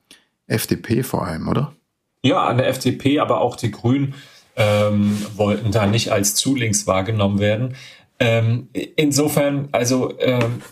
[0.47, 1.75] FDP vor allem, oder?
[2.23, 4.15] Ja, an der FDP, aber auch die Grünen
[4.57, 7.77] ähm, wollten da nicht als zu links wahrgenommen werden.
[8.19, 10.63] Ähm, insofern, also ähm,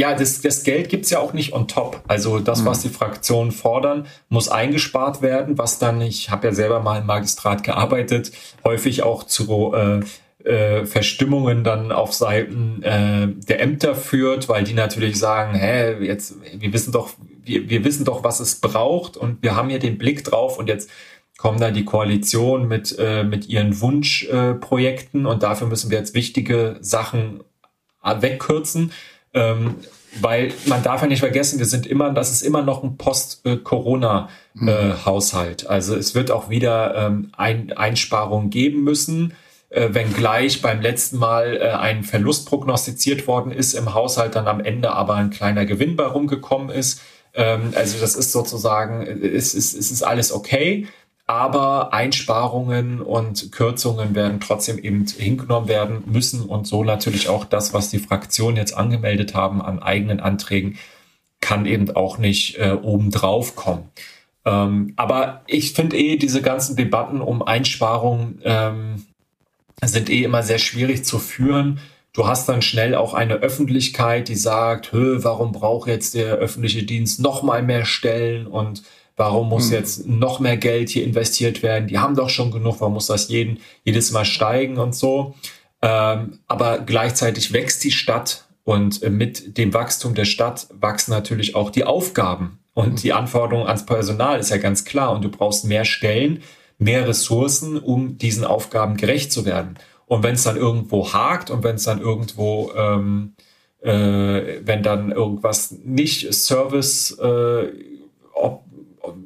[0.00, 2.02] ja, das, das Geld gibt es ja auch nicht on top.
[2.08, 2.88] Also das, was mhm.
[2.88, 7.64] die Fraktionen fordern, muss eingespart werden, was dann, ich habe ja selber mal im Magistrat
[7.64, 8.32] gearbeitet,
[8.64, 10.00] häufig auch zu äh,
[10.44, 16.36] äh, Verstimmungen dann auf Seiten äh, der Ämter führt, weil die natürlich sagen, hä, jetzt,
[16.54, 17.10] wir wissen doch,
[17.50, 20.68] wir, wir wissen doch, was es braucht und wir haben hier den Blick drauf und
[20.68, 20.88] jetzt
[21.36, 26.14] kommen da die Koalition mit, äh, mit ihren Wunschprojekten äh, und dafür müssen wir jetzt
[26.14, 27.42] wichtige Sachen
[28.02, 28.92] wegkürzen.
[29.34, 29.74] Ähm,
[30.20, 35.62] weil man darf ja nicht vergessen, wir sind immer, das ist immer noch ein Post-Corona-Haushalt.
[35.62, 39.34] Äh, also es wird auch wieder ähm, ein, Einsparungen geben müssen,
[39.68, 44.58] äh, wenngleich beim letzten Mal äh, ein Verlust prognostiziert worden ist im Haushalt, dann am
[44.60, 47.00] Ende aber ein kleiner Gewinn bei rumgekommen ist.
[47.34, 50.86] Ähm, also das ist sozusagen, es ist, es ist alles okay
[51.30, 57.72] aber Einsparungen und Kürzungen werden trotzdem eben hingenommen werden müssen und so natürlich auch das,
[57.72, 60.76] was die Fraktionen jetzt angemeldet haben an eigenen Anträgen,
[61.40, 63.84] kann eben auch nicht äh, obendrauf kommen.
[64.44, 69.04] Ähm, aber ich finde eh, diese ganzen Debatten um Einsparungen ähm,
[69.84, 71.78] sind eh immer sehr schwierig zu führen.
[72.12, 77.20] Du hast dann schnell auch eine Öffentlichkeit, die sagt, warum braucht jetzt der öffentliche Dienst
[77.20, 78.82] noch mal mehr Stellen und
[79.20, 79.72] Warum muss hm.
[79.72, 81.88] jetzt noch mehr Geld hier investiert werden?
[81.88, 82.80] Die haben doch schon genug.
[82.80, 85.34] Warum muss das jeden, jedes Mal steigen und so?
[85.82, 91.54] Ähm, aber gleichzeitig wächst die Stadt und äh, mit dem Wachstum der Stadt wachsen natürlich
[91.54, 95.12] auch die Aufgaben und die Anforderungen ans Personal ist ja ganz klar.
[95.12, 96.42] Und du brauchst mehr Stellen,
[96.78, 99.76] mehr Ressourcen, um diesen Aufgaben gerecht zu werden.
[100.10, 103.34] Und wenn es dann irgendwo hakt und wenn es dann irgendwo ähm,
[103.80, 107.68] äh, wenn dann irgendwas nicht Service äh,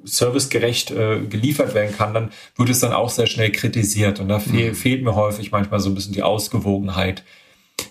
[0.05, 4.20] servicegerecht äh, geliefert werden kann, dann wird es dann auch sehr schnell kritisiert.
[4.20, 4.74] Und da fehl, mhm.
[4.74, 7.24] fehlt mir häufig manchmal so ein bisschen die Ausgewogenheit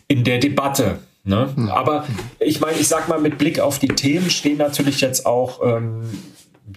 [0.07, 0.99] in der Debatte.
[1.23, 1.51] Ne?
[1.55, 1.69] Mhm.
[1.69, 2.05] Aber
[2.39, 6.03] ich meine, ich sag mal, mit Blick auf die Themen stehen natürlich jetzt auch, ähm,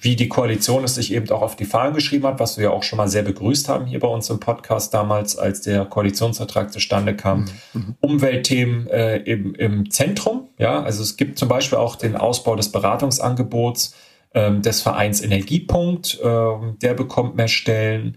[0.00, 2.70] wie die Koalition es sich eben auch auf die Fahnen geschrieben hat, was wir ja
[2.70, 6.72] auch schon mal sehr begrüßt haben hier bei uns im Podcast damals, als der Koalitionsvertrag
[6.72, 7.40] zustande kam.
[7.40, 7.46] Mhm.
[7.72, 7.94] mhm.
[8.00, 10.48] Umweltthemen äh, im, im Zentrum.
[10.58, 13.94] Ja, also es gibt zum Beispiel auch den Ausbau des Beratungsangebots
[14.34, 18.16] ähm, des Vereins Energiepunkt, ähm, der bekommt mehr Stellen.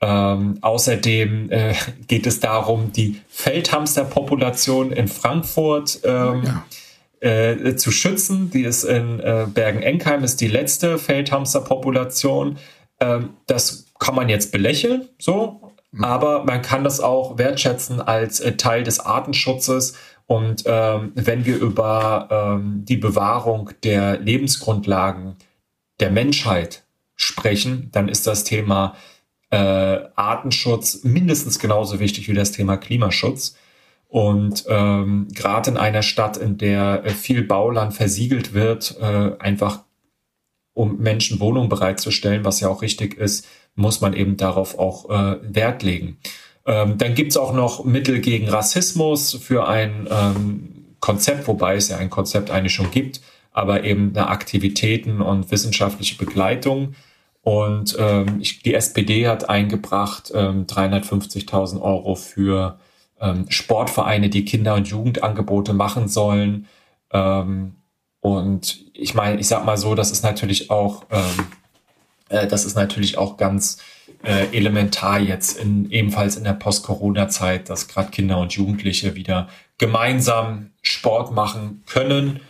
[0.00, 1.74] Ähm, außerdem äh,
[2.08, 6.64] geht es darum, die Feldhamsterpopulation in Frankfurt ähm, ja.
[7.22, 8.50] Äh, zu schützen.
[8.50, 12.58] Die ist in äh, Bergen-Enkheim, ist die letzte Feldhamsterpopulation.
[13.00, 16.04] Ähm, das kann man jetzt belächeln, so, mhm.
[16.04, 19.94] aber man kann das auch wertschätzen als äh, Teil des Artenschutzes.
[20.26, 25.36] Und ähm, wenn wir über ähm, die Bewahrung der Lebensgrundlagen
[26.00, 28.96] der Menschheit sprechen, dann ist das Thema
[29.50, 29.56] äh,
[30.16, 33.54] Artenschutz mindestens genauso wichtig wie das Thema Klimaschutz.
[34.12, 39.84] Und ähm, gerade in einer Stadt, in der äh, viel Bauland versiegelt wird, äh, einfach
[40.74, 45.38] um Menschen Wohnungen bereitzustellen, was ja auch richtig ist, muss man eben darauf auch äh,
[45.42, 46.18] Wert legen.
[46.66, 51.96] Ähm, dann gibt's auch noch Mittel gegen Rassismus für ein ähm, Konzept, wobei es ja
[51.96, 56.96] ein Konzept eigentlich schon gibt, aber eben eine Aktivitäten und wissenschaftliche Begleitung.
[57.40, 62.78] Und ähm, ich, die SPD hat eingebracht ähm, 350.000 Euro für
[63.22, 66.66] ähm, Sportvereine, die Kinder- und Jugendangebote machen sollen.
[67.12, 67.76] Ähm,
[68.20, 71.46] und ich meine, ich sag mal so, das ist natürlich auch, ähm,
[72.28, 73.78] äh, das ist natürlich auch ganz
[74.24, 79.48] äh, elementar jetzt in, ebenfalls in der Post-Corona-Zeit, dass gerade Kinder und Jugendliche wieder
[79.78, 82.40] gemeinsam Sport machen können.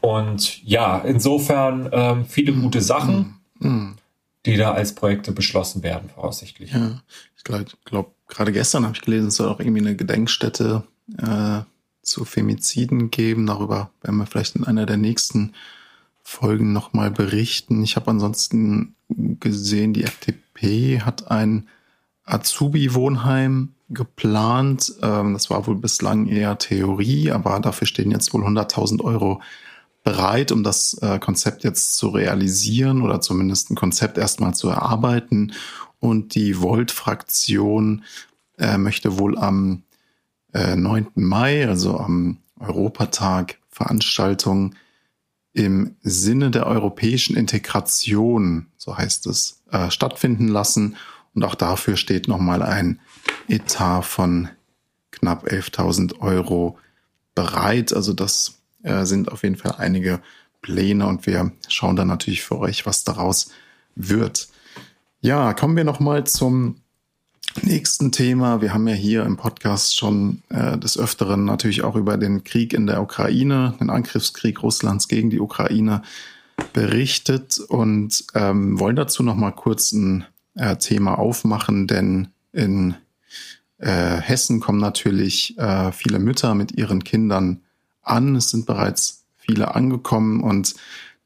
[0.00, 3.40] Und ja, insofern ähm, viele gute Sachen.
[3.58, 3.90] Mm
[4.46, 6.72] die da als Projekte beschlossen werden, voraussichtlich.
[6.72, 7.02] Ja,
[7.36, 10.84] ich glaube, glaub, gerade gestern habe ich gelesen, es soll auch irgendwie eine Gedenkstätte
[11.18, 11.60] äh,
[12.02, 13.46] zu Femiziden geben.
[13.46, 15.52] Darüber werden wir vielleicht in einer der nächsten
[16.22, 17.82] Folgen nochmal berichten.
[17.82, 21.68] Ich habe ansonsten gesehen, die FDP hat ein
[22.24, 24.94] Azubi-Wohnheim geplant.
[25.02, 29.42] Ähm, das war wohl bislang eher Theorie, aber dafür stehen jetzt wohl 100.000 Euro
[30.04, 35.52] bereit, um das äh, Konzept jetzt zu realisieren oder zumindest ein Konzept erstmal zu erarbeiten.
[36.00, 38.04] Und die Volt-Fraktion
[38.58, 39.82] äh, möchte wohl am
[40.52, 41.08] äh, 9.
[41.14, 44.76] Mai, also am Europatag, Veranstaltungen
[45.52, 50.96] im Sinne der europäischen Integration, so heißt es, äh, stattfinden lassen.
[51.34, 53.00] Und auch dafür steht nochmal ein
[53.48, 54.48] Etat von
[55.10, 56.78] knapp 11.000 Euro
[57.34, 57.92] bereit.
[57.92, 60.20] Also das äh, sind auf jeden Fall einige
[60.62, 63.50] Pläne und wir schauen dann natürlich für euch, was daraus
[63.94, 64.48] wird.
[65.22, 66.76] Ja, kommen wir nochmal zum
[67.60, 68.62] nächsten Thema.
[68.62, 72.72] Wir haben ja hier im Podcast schon äh, des Öfteren natürlich auch über den Krieg
[72.72, 76.00] in der Ukraine, den Angriffskrieg Russlands gegen die Ukraine
[76.72, 82.94] berichtet und ähm, wollen dazu nochmal kurz ein äh, Thema aufmachen, denn in
[83.76, 87.60] äh, Hessen kommen natürlich äh, viele Mütter mit ihren Kindern
[88.00, 88.36] an.
[88.36, 90.76] Es sind bereits viele angekommen und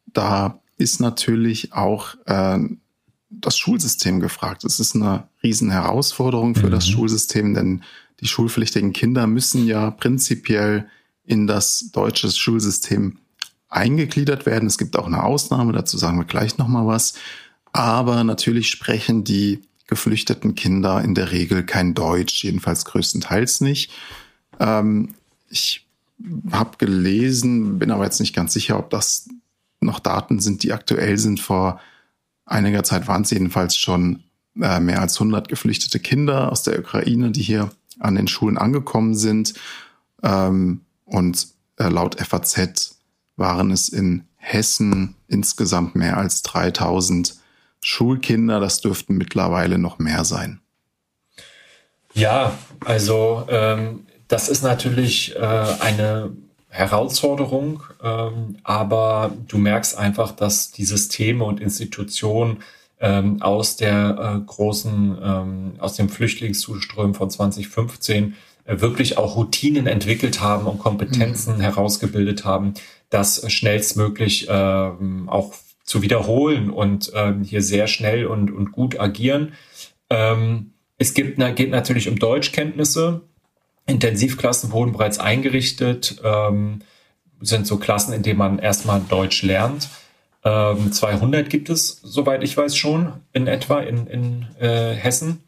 [0.07, 2.59] da ist natürlich auch äh,
[3.41, 4.65] das Schulsystem gefragt.
[4.65, 6.73] Es ist eine riesen Herausforderung für mhm.
[6.73, 7.83] das Schulsystem, denn
[8.21, 10.89] die schulpflichtigen Kinder müssen ja prinzipiell
[11.25, 13.19] in das deutsche Schulsystem
[13.69, 14.67] eingegliedert werden.
[14.67, 17.15] Es gibt auch eine Ausnahme, dazu sagen wir gleich nochmal was.
[17.73, 23.91] Aber natürlich sprechen die geflüchteten Kinder in der Regel kein Deutsch, jedenfalls größtenteils nicht.
[24.61, 25.15] Ähm,
[25.51, 25.87] ich
[26.53, 29.29] habe gelesen, bin aber jetzt nicht ganz sicher, ob das
[29.81, 31.41] noch Daten sind, die aktuell sind.
[31.41, 31.81] Vor
[32.47, 34.25] einiger Zeit waren es jedenfalls schon
[34.61, 39.15] äh, mehr als 100 geflüchtete Kinder aus der Ukraine, die hier an den Schulen angekommen
[39.15, 39.55] sind.
[40.23, 42.97] Ähm, und äh, laut FAZ
[43.37, 47.37] waren es in Hessen insgesamt mehr als 3000
[47.81, 48.61] Schulkinder.
[48.61, 50.61] Das dürften mittlerweile noch mehr sein.
[52.15, 56.33] Ja, also ähm, das ist natürlich äh, eine
[56.75, 62.65] Herausforderung, ähm, aber du merkst einfach, dass die Systeme und Institutionen
[63.01, 69.87] ähm, aus der äh, großen, ähm, aus dem Flüchtlingszuströmen von 2015 äh, wirklich auch Routinen
[69.87, 71.61] entwickelt haben und Kompetenzen mhm.
[71.61, 72.75] herausgebildet haben,
[73.09, 75.55] das schnellstmöglich ähm, auch
[75.85, 79.53] zu wiederholen und ähm, hier sehr schnell und, und gut agieren.
[80.11, 83.21] Ähm, es gibt, geht natürlich um Deutschkenntnisse.
[83.87, 86.81] Intensivklassen wurden bereits eingerichtet, ähm,
[87.41, 89.89] sind so Klassen, in denen man erstmal Deutsch lernt.
[90.45, 95.45] Ähm, 200 gibt es, soweit ich weiß, schon in etwa in, in äh, Hessen.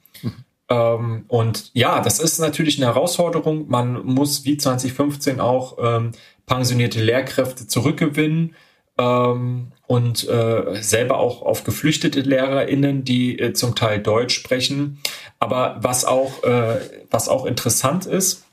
[0.69, 3.69] Ähm, und ja, das ist natürlich eine Herausforderung.
[3.69, 6.13] Man muss wie 2015 auch ähm,
[6.47, 8.55] pensionierte Lehrkräfte zurückgewinnen
[8.99, 14.99] ähm, und äh, selber auch auf geflüchtete LehrerInnen, die äh, zum Teil Deutsch sprechen.
[15.39, 16.81] Aber was auch, äh,
[17.11, 18.45] was auch interessant ist,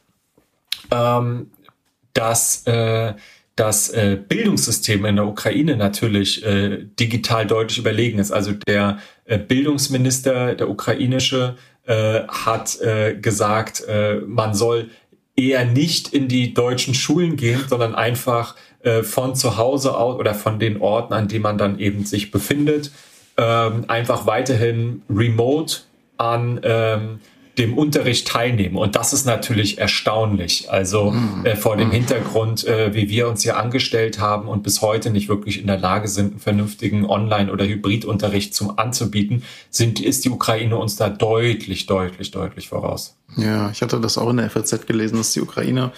[0.91, 1.51] ähm,
[2.13, 3.13] dass äh,
[3.55, 8.31] das äh, Bildungssystem in der Ukraine natürlich äh, digital deutlich überlegen ist.
[8.31, 11.55] Also der äh, Bildungsminister, der ukrainische,
[11.85, 14.89] äh, hat äh, gesagt, äh, man soll
[15.35, 20.33] eher nicht in die deutschen Schulen gehen, sondern einfach äh, von zu Hause aus oder
[20.33, 22.91] von den Orten, an denen man dann eben sich befindet,
[23.37, 25.77] ähm, einfach weiterhin remote
[26.17, 27.19] an ähm,
[27.57, 28.77] dem Unterricht teilnehmen.
[28.77, 30.71] Und das ist natürlich erstaunlich.
[30.71, 31.45] Also mhm.
[31.45, 31.93] äh, vor dem mhm.
[31.93, 35.77] Hintergrund, äh, wie wir uns hier angestellt haben und bis heute nicht wirklich in der
[35.77, 41.09] Lage sind, einen vernünftigen Online- oder Hybridunterricht zum anzubieten, sind, ist die Ukraine uns da
[41.09, 43.15] deutlich, deutlich, deutlich voraus.
[43.37, 45.91] Ja, ich hatte das auch in der FAZ gelesen, dass die Ukraine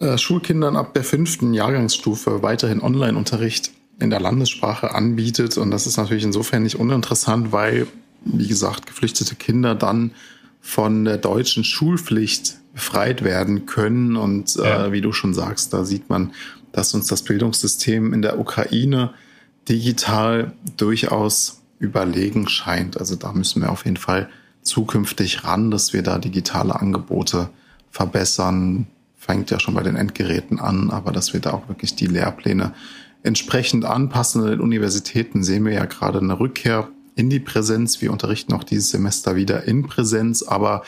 [0.00, 3.70] äh, Schulkindern ab der fünften Jahrgangsstufe weiterhin Online-Unterricht
[4.00, 5.58] in der Landessprache anbietet.
[5.58, 7.86] Und das ist natürlich insofern nicht uninteressant, weil,
[8.24, 10.12] wie gesagt, geflüchtete Kinder dann
[10.60, 14.16] von der deutschen Schulpflicht befreit werden können.
[14.16, 14.86] Und äh, ja.
[14.86, 16.32] äh, wie du schon sagst, da sieht man,
[16.72, 19.12] dass uns das Bildungssystem in der Ukraine
[19.68, 22.98] digital durchaus überlegen scheint.
[22.98, 24.28] Also da müssen wir auf jeden Fall
[24.62, 27.50] zukünftig ran, dass wir da digitale Angebote
[27.90, 28.86] verbessern.
[29.30, 32.74] Fängt ja schon bei den Endgeräten an, aber dass wir da auch wirklich die Lehrpläne
[33.22, 34.42] entsprechend anpassen.
[34.42, 38.00] An den Universitäten sehen wir ja gerade eine Rückkehr in die Präsenz.
[38.00, 40.82] Wir unterrichten auch dieses Semester wieder in Präsenz, aber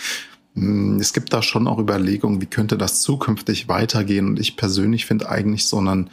[0.54, 4.26] hm, es gibt da schon auch Überlegungen, wie könnte das zukünftig weitergehen.
[4.26, 6.10] Und ich persönlich finde eigentlich so ein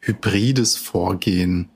[0.00, 1.70] hybrides Vorgehen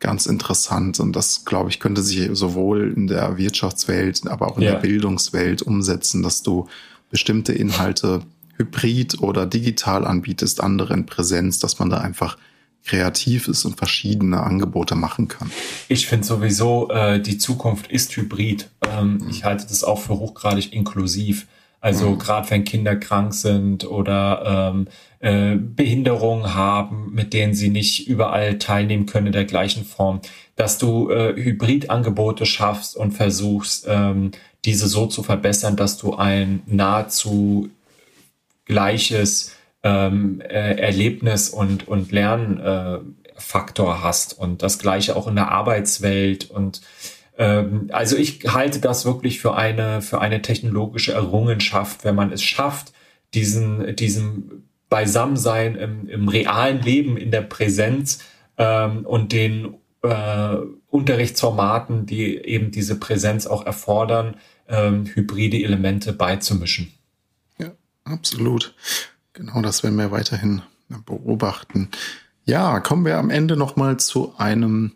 [0.00, 0.98] ganz interessant.
[0.98, 4.72] Und das, glaube ich, könnte sich sowohl in der Wirtschaftswelt, aber auch in ja.
[4.72, 6.68] der Bildungswelt umsetzen, dass du
[7.10, 8.22] bestimmte Inhalte
[8.56, 12.36] hybrid oder digital anbietest, andere in Präsenz, dass man da einfach
[12.84, 15.50] kreativ ist und verschiedene Angebote machen kann.
[15.88, 18.70] Ich finde sowieso, äh, die Zukunft ist hybrid.
[18.88, 19.28] Ähm, mhm.
[19.28, 21.46] Ich halte das auch für hochgradig inklusiv.
[21.80, 22.18] Also mhm.
[22.18, 24.88] gerade wenn Kinder krank sind oder ähm,
[25.18, 30.20] äh, Behinderungen haben, mit denen sie nicht überall teilnehmen können in der gleichen Form,
[30.54, 34.30] dass du äh, Hybridangebote schaffst und versuchst, ähm,
[34.64, 37.70] diese so zu verbessern, dass du ein nahezu
[38.66, 45.50] gleiches ähm, äh, Erlebnis und, und Lernfaktor äh, hast und das gleiche auch in der
[45.50, 46.82] Arbeitswelt und
[47.38, 52.42] ähm, also ich halte das wirklich für eine, für eine technologische Errungenschaft, wenn man es
[52.42, 52.92] schafft,
[53.34, 58.20] diesen, diesen Beisammensein im, im realen Leben, in der Präsenz
[58.56, 60.56] ähm, und den äh,
[60.88, 64.36] Unterrichtsformaten, die eben diese Präsenz auch erfordern,
[64.68, 66.92] ähm, hybride Elemente beizumischen.
[68.06, 68.74] Absolut.
[69.32, 70.62] Genau, das werden wir weiterhin
[71.04, 71.90] beobachten.
[72.44, 74.92] Ja, kommen wir am Ende nochmal zu einem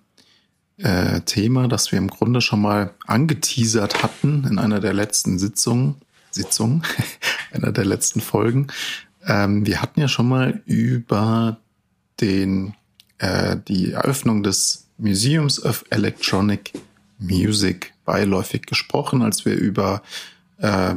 [0.77, 5.97] äh, Thema, das wir im Grunde schon mal angeteasert hatten in einer der letzten Sitzungen,
[6.31, 6.85] Sitzungen,
[7.53, 8.69] einer der letzten Folgen.
[9.27, 11.59] Ähm, wir hatten ja schon mal über
[12.21, 12.75] den,
[13.19, 16.73] äh, die Eröffnung des Museums of Electronic
[17.19, 20.03] Music beiläufig gesprochen, als wir über
[20.59, 20.95] äh,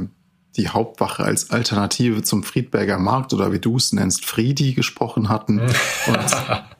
[0.55, 5.59] die Hauptwache als Alternative zum Friedberger Markt oder wie du es nennst, Friedi gesprochen hatten.
[5.59, 6.31] Und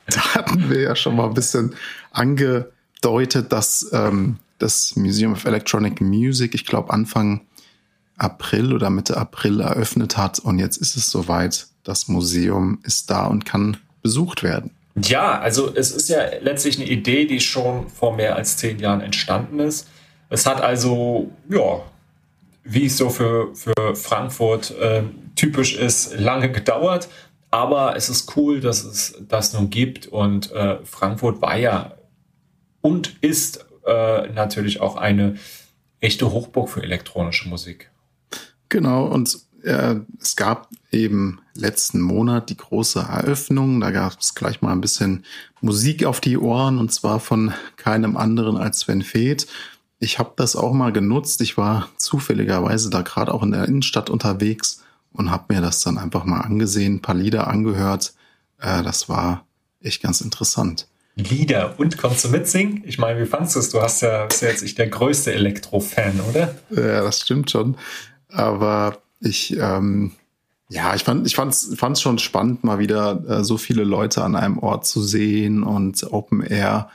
[0.07, 1.76] da hatten wir ja schon mal ein bisschen
[2.11, 7.41] angedeutet, dass ähm, das Museum of Electronic Music, ich glaube Anfang
[8.17, 10.39] April oder Mitte April eröffnet hat.
[10.39, 11.67] Und jetzt ist es soweit.
[11.84, 14.71] Das Museum ist da und kann besucht werden.
[14.95, 19.01] Ja, also es ist ja letztlich eine Idee, die schon vor mehr als zehn Jahren
[19.01, 19.88] entstanden ist.
[20.30, 21.82] Es hat also, ja,
[22.64, 25.03] wie es so für, für Frankfurt äh,
[25.36, 27.09] typisch ist, lange gedauert.
[27.51, 30.07] Aber es ist cool, dass es das nun gibt.
[30.07, 31.93] Und äh, Frankfurt war ja
[32.82, 35.36] und ist äh, natürlich auch eine
[35.99, 37.89] echte Hochburg für elektronische Musik.
[38.70, 43.80] Genau, und äh, es gab eben letzten Monat die große Eröffnung.
[43.80, 45.24] Da gab es gleich mal ein bisschen
[45.61, 49.47] Musik auf die Ohren und zwar von keinem anderen als Sven Feth.
[50.04, 51.39] Ich habe das auch mal genutzt.
[51.39, 54.84] Ich war zufälligerweise da gerade auch in der Innenstadt unterwegs
[55.14, 58.14] und habe mir das dann einfach mal angesehen, ein paar Lieder angehört.
[58.60, 59.45] Äh, das war
[59.82, 60.88] echt ganz interessant.
[61.16, 62.84] Lieder und konntest du mitsingen?
[62.86, 63.70] Ich meine, wie fandest du es?
[63.70, 66.54] Du hast ja, bist ja jetzt nicht der größte Elektro-Fan, oder?
[66.70, 67.78] Ja, das stimmt schon.
[68.28, 70.12] Aber ich, ähm,
[70.68, 74.36] ja, ich fand, ich fand's, fand's schon spannend, mal wieder äh, so viele Leute an
[74.36, 76.89] einem Ort zu sehen und Open Air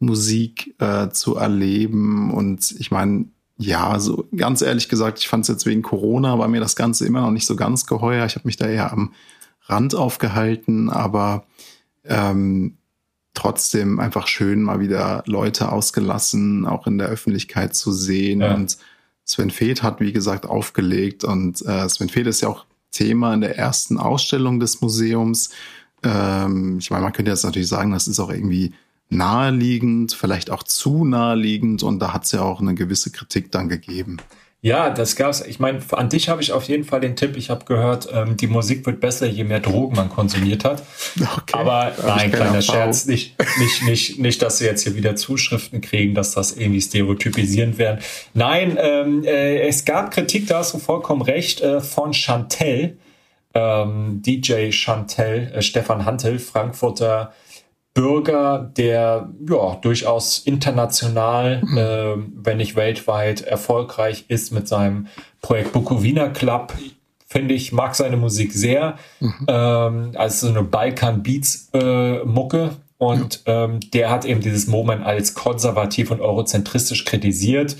[0.00, 2.32] Musik äh, zu erleben.
[2.32, 3.26] Und ich meine,
[3.56, 7.06] ja, so ganz ehrlich gesagt, ich fand es jetzt wegen Corona, war mir das Ganze
[7.06, 8.26] immer noch nicht so ganz geheuer.
[8.26, 9.12] Ich habe mich da eher am
[9.66, 11.44] Rand aufgehalten, aber
[12.04, 12.76] ähm,
[13.34, 18.40] trotzdem einfach schön, mal wieder Leute ausgelassen, auch in der Öffentlichkeit zu sehen.
[18.40, 18.54] Ja.
[18.54, 18.78] Und
[19.24, 21.22] Sven Feth hat, wie gesagt, aufgelegt.
[21.22, 25.50] Und äh, Sven Feth ist ja auch Thema in der ersten Ausstellung des Museums
[26.02, 28.72] ähm, ich meine, man könnte jetzt natürlich sagen, das ist auch irgendwie
[29.10, 33.68] naheliegend, vielleicht auch zu naheliegend und da hat es ja auch eine gewisse Kritik dann
[33.68, 34.18] gegeben.
[34.62, 35.40] Ja, das gab's.
[35.40, 37.34] Ich meine, an dich habe ich auf jeden Fall den Tipp.
[37.38, 40.82] Ich habe gehört, ähm, die Musik wird besser, je mehr Drogen man konsumiert hat.
[41.36, 43.06] Okay, Aber nein, kleiner Scherz.
[43.06, 47.78] Nicht, nicht, nicht, nicht, dass sie jetzt hier wieder Zuschriften kriegen, dass das irgendwie stereotypisierend
[47.78, 48.00] werden.
[48.34, 52.98] Nein, ähm, äh, es gab Kritik, da hast du vollkommen recht, äh, von Chantel,
[53.54, 57.32] ähm, DJ Chantel, äh, Stefan Hantel, Frankfurter
[57.92, 65.08] Bürger, der ja durchaus international, äh, wenn nicht weltweit erfolgreich ist mit seinem
[65.42, 66.72] Projekt Bukowina Club.
[67.26, 68.96] Finde ich, mag seine Musik sehr.
[69.18, 69.46] Mhm.
[69.48, 72.76] Ähm, also so eine Balkan Beats äh, Mucke.
[72.98, 73.64] Und ja.
[73.64, 77.76] ähm, der hat eben dieses Moment als konservativ und eurozentristisch kritisiert.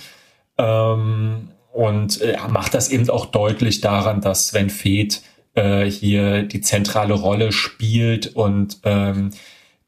[0.58, 5.22] Ähm, und äh, macht das eben auch deutlich daran, dass Sven Feth
[5.54, 9.30] äh, hier die zentrale Rolle spielt und ähm,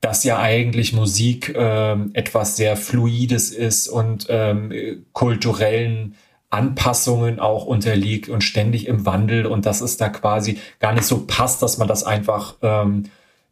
[0.03, 6.16] dass ja eigentlich Musik ähm, etwas sehr Fluides ist und ähm, kulturellen
[6.50, 11.24] Anpassungen auch unterliegt und ständig im Wandel und dass es da quasi gar nicht so
[11.26, 13.05] passt, dass man das einfach ähm,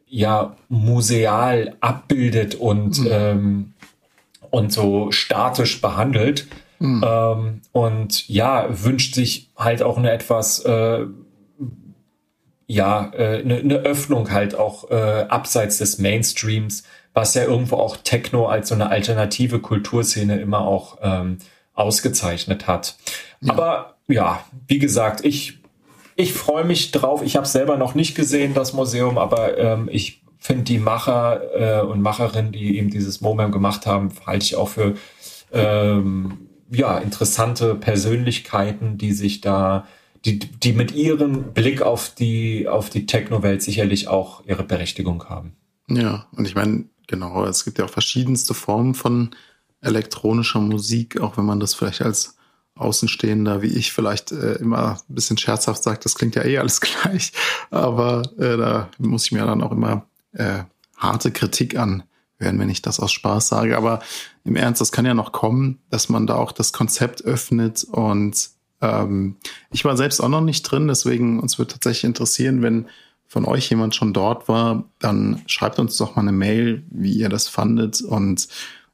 [0.07, 3.07] ja museal abbildet und mhm.
[3.09, 3.73] ähm,
[4.51, 6.47] und so statisch behandelt
[6.79, 7.03] mhm.
[7.07, 11.05] ähm, und ja wünscht sich halt auch eine etwas äh,
[12.71, 17.97] ja, äh, eine, ne Öffnung halt auch äh, abseits des Mainstreams, was ja irgendwo auch
[17.97, 21.39] Techno als so eine alternative Kulturszene immer auch ähm,
[21.73, 22.95] ausgezeichnet hat.
[23.41, 23.53] Ja.
[23.53, 25.59] Aber ja, wie gesagt, ich,
[26.15, 27.21] ich freue mich drauf.
[27.23, 31.85] Ich habe selber noch nicht gesehen, das Museum, aber ähm, ich finde die Macher äh,
[31.85, 34.95] und Macherinnen, die eben dieses Moment gemacht haben, halte ich auch für
[35.51, 39.85] ähm, ja, interessante Persönlichkeiten, die sich da
[40.25, 45.53] die, die mit ihrem Blick auf die, auf die Techno-Welt sicherlich auch ihre Berechtigung haben.
[45.89, 49.31] Ja, und ich meine, genau, es gibt ja auch verschiedenste Formen von
[49.81, 52.35] elektronischer Musik, auch wenn man das vielleicht als
[52.75, 56.81] Außenstehender wie ich vielleicht äh, immer ein bisschen scherzhaft sagt, das klingt ja eh alles
[56.81, 57.31] gleich,
[57.69, 60.63] aber äh, da muss ich mir dann auch immer äh,
[60.97, 62.05] harte Kritik anhören,
[62.39, 63.75] wenn ich das aus Spaß sage.
[63.75, 64.01] Aber
[64.43, 68.49] im Ernst, das kann ja noch kommen, dass man da auch das Konzept öffnet und
[68.81, 69.37] ähm,
[69.71, 72.87] ich war selbst auch noch nicht drin, deswegen uns wird tatsächlich interessieren, wenn
[73.27, 77.29] von euch jemand schon dort war, dann schreibt uns doch mal eine Mail, wie ihr
[77.29, 78.49] das fandet und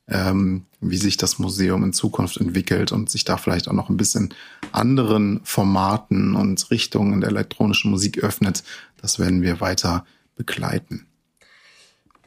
[0.08, 3.98] ähm, wie sich das Museum in Zukunft entwickelt und sich da vielleicht auch noch ein
[3.98, 4.34] bisschen
[4.72, 8.64] anderen Formaten und Richtungen der elektronischen Musik öffnet.
[9.02, 11.08] Das werden wir weiter begleiten.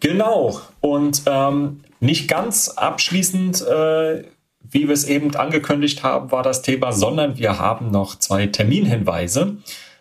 [0.00, 0.60] Genau.
[0.80, 4.24] Und ähm, nicht ganz abschließend äh,
[4.70, 9.56] wie wir es eben angekündigt haben, war das Thema, sondern wir haben noch zwei Terminhinweise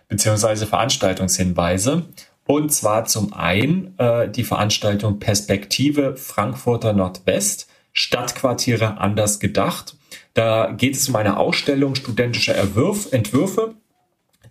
[0.09, 2.05] beziehungsweise Veranstaltungshinweise.
[2.45, 9.95] Und zwar zum einen äh, die Veranstaltung Perspektive Frankfurter Nordwest, Stadtquartiere anders gedacht.
[10.34, 13.76] Da geht es um eine Ausstellung studentischer Erwürf, Entwürfe,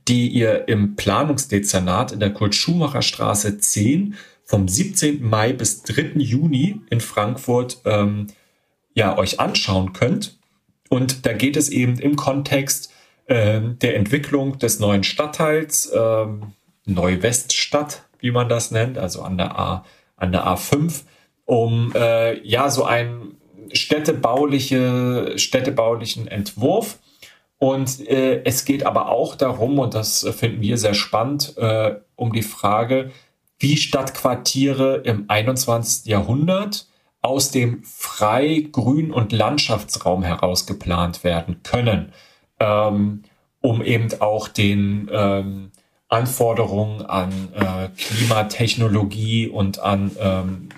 [0.06, 4.14] die ihr im Planungsdezernat in der Kurt-Schumacher Straße 10
[4.44, 5.22] vom 17.
[5.22, 6.12] Mai bis 3.
[6.18, 8.28] Juni in Frankfurt ähm,
[8.98, 10.36] ja euch anschauen könnt.
[10.90, 12.92] Und da geht es eben im Kontext
[13.26, 16.26] äh, der Entwicklung des neuen Stadtteils, äh,
[16.84, 19.84] Neuweststadt, wie man das nennt, also an der A,
[20.16, 21.02] an der A5,
[21.44, 23.36] um äh, ja so einen
[23.72, 26.98] städtebauliche, städtebaulichen Entwurf.
[27.58, 32.32] Und äh, es geht aber auch darum, und das finden wir sehr spannend, äh, um
[32.32, 33.10] die Frage,
[33.58, 36.06] wie Stadtquartiere im 21.
[36.06, 36.87] Jahrhundert
[37.20, 42.12] aus dem Frei-, Grün- und Landschaftsraum heraus geplant werden können,
[42.60, 43.22] ähm,
[43.60, 45.72] um eben auch den ähm,
[46.08, 50.68] Anforderungen an äh, Klimatechnologie und an ähm,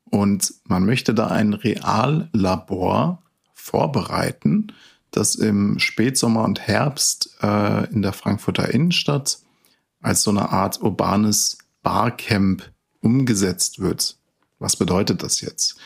[0.05, 4.69] Und man möchte da ein Reallabor vorbereiten,
[5.11, 9.41] das im Spätsommer und Herbst äh, in der Frankfurter Innenstadt
[10.01, 14.17] als so eine Art urbanes Barcamp umgesetzt wird.
[14.61, 15.77] Was bedeutet das jetzt?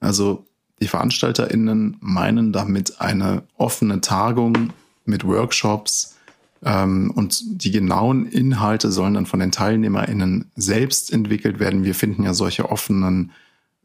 [0.00, 0.46] Also
[0.80, 4.72] die VeranstalterInnen meinen damit eine offene Tagung
[5.04, 6.16] mit Workshops
[6.64, 11.84] ähm, und die genauen Inhalte sollen dann von den TeilnehmerInnen selbst entwickelt werden.
[11.84, 13.32] Wir finden ja solche offenen,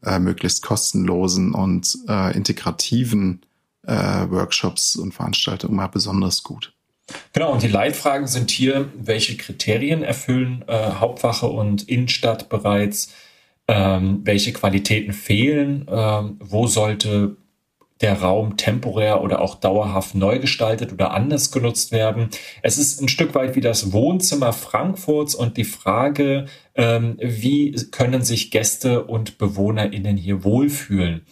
[0.02, 3.42] äh, möglichst kostenlosen und äh, integrativen
[3.86, 3.92] äh,
[4.30, 6.72] Workshops und Veranstaltungen mal besonders gut.
[7.32, 13.12] Genau, und die Leitfragen sind hier, welche Kriterien erfüllen äh, Hauptwache und Innenstadt bereits,
[13.70, 17.36] ähm, welche Qualitäten fehlen, ähm, wo sollte
[18.00, 22.30] der Raum temporär oder auch dauerhaft neu gestaltet oder anders genutzt werden.
[22.62, 28.22] Es ist ein Stück weit wie das Wohnzimmer Frankfurts und die Frage, ähm, wie können
[28.22, 31.24] sich Gäste und BewohnerInnen hier wohlfühlen.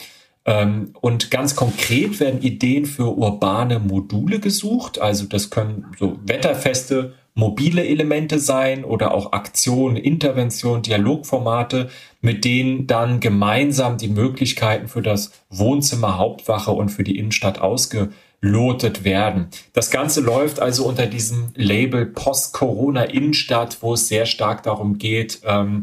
[0.45, 5.01] Ähm, und ganz konkret werden Ideen für urbane Module gesucht.
[5.01, 11.89] Also das können so wetterfeste mobile Elemente sein oder auch Aktionen, Interventionen, Dialogformate,
[12.21, 19.05] mit denen dann gemeinsam die Möglichkeiten für das Wohnzimmer Hauptwache und für die Innenstadt ausgelotet
[19.05, 19.51] werden.
[19.73, 25.41] Das Ganze läuft also unter diesem Label Post-Corona Innenstadt, wo es sehr stark darum geht,
[25.45, 25.83] ähm,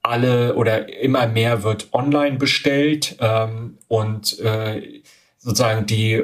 [0.00, 5.02] alle oder immer mehr wird online bestellt ähm, und äh,
[5.36, 6.22] sozusagen die,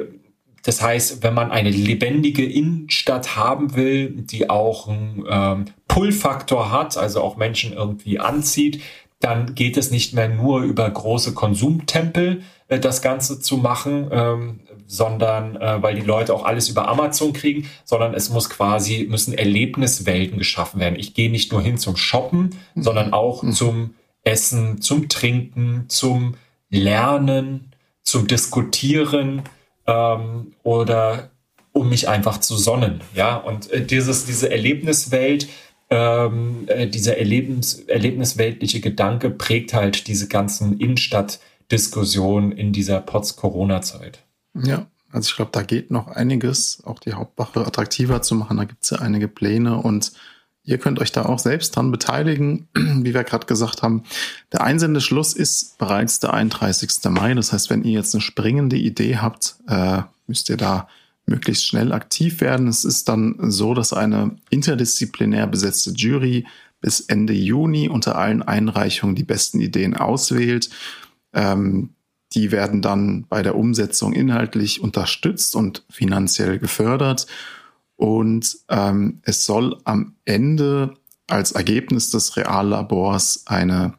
[0.63, 6.97] das heißt, wenn man eine lebendige Innenstadt haben will, die auch einen ähm, Pull-Faktor hat,
[6.97, 8.81] also auch Menschen irgendwie anzieht,
[9.19, 14.59] dann geht es nicht mehr nur über große Konsumtempel, äh, das Ganze zu machen, ähm,
[14.87, 19.33] sondern äh, weil die Leute auch alles über Amazon kriegen, sondern es muss quasi, müssen
[19.33, 20.97] Erlebniswelten geschaffen werden.
[20.97, 22.83] Ich gehe nicht nur hin zum Shoppen, mhm.
[22.83, 23.51] sondern auch mhm.
[23.51, 23.93] zum
[24.23, 26.35] Essen, zum Trinken, zum
[26.69, 29.43] Lernen, zum Diskutieren
[29.89, 31.31] ähm, oder
[31.71, 33.01] um mich einfach zu sonnen.
[33.15, 35.47] Ja, und äh, dieses, diese Erlebniswelt,
[35.89, 44.19] ähm, äh, dieser Erlebnis, erlebnisweltliche Gedanke prägt halt diese ganzen Innenstadtdiskussionen in dieser Post-Corona-Zeit.
[44.53, 48.57] Ja, also ich glaube, da geht noch einiges, auch die Hauptwache attraktiver zu machen.
[48.57, 50.11] Da gibt es ja einige Pläne und
[50.69, 54.03] ihr könnt euch da auch selbst dran beteiligen, wie wir gerade gesagt haben.
[54.53, 56.91] Der Einsendeschluss ist bereits der 31.
[57.09, 57.33] Mai.
[57.33, 60.87] Das heißt, wenn ihr jetzt eine springende Idee habt, äh, müsst ihr da
[61.25, 62.67] möglichst schnell aktiv werden.
[62.67, 66.45] Es ist dann so, dass eine interdisziplinär besetzte Jury
[66.81, 70.69] bis Ende Juni unter allen Einreichungen die besten Ideen auswählt.
[71.33, 71.89] Ähm,
[72.33, 77.25] die werden dann bei der Umsetzung inhaltlich unterstützt und finanziell gefördert.
[77.99, 80.93] Und ähm, es soll am Ende
[81.27, 83.95] als Ergebnis des Reallabors eine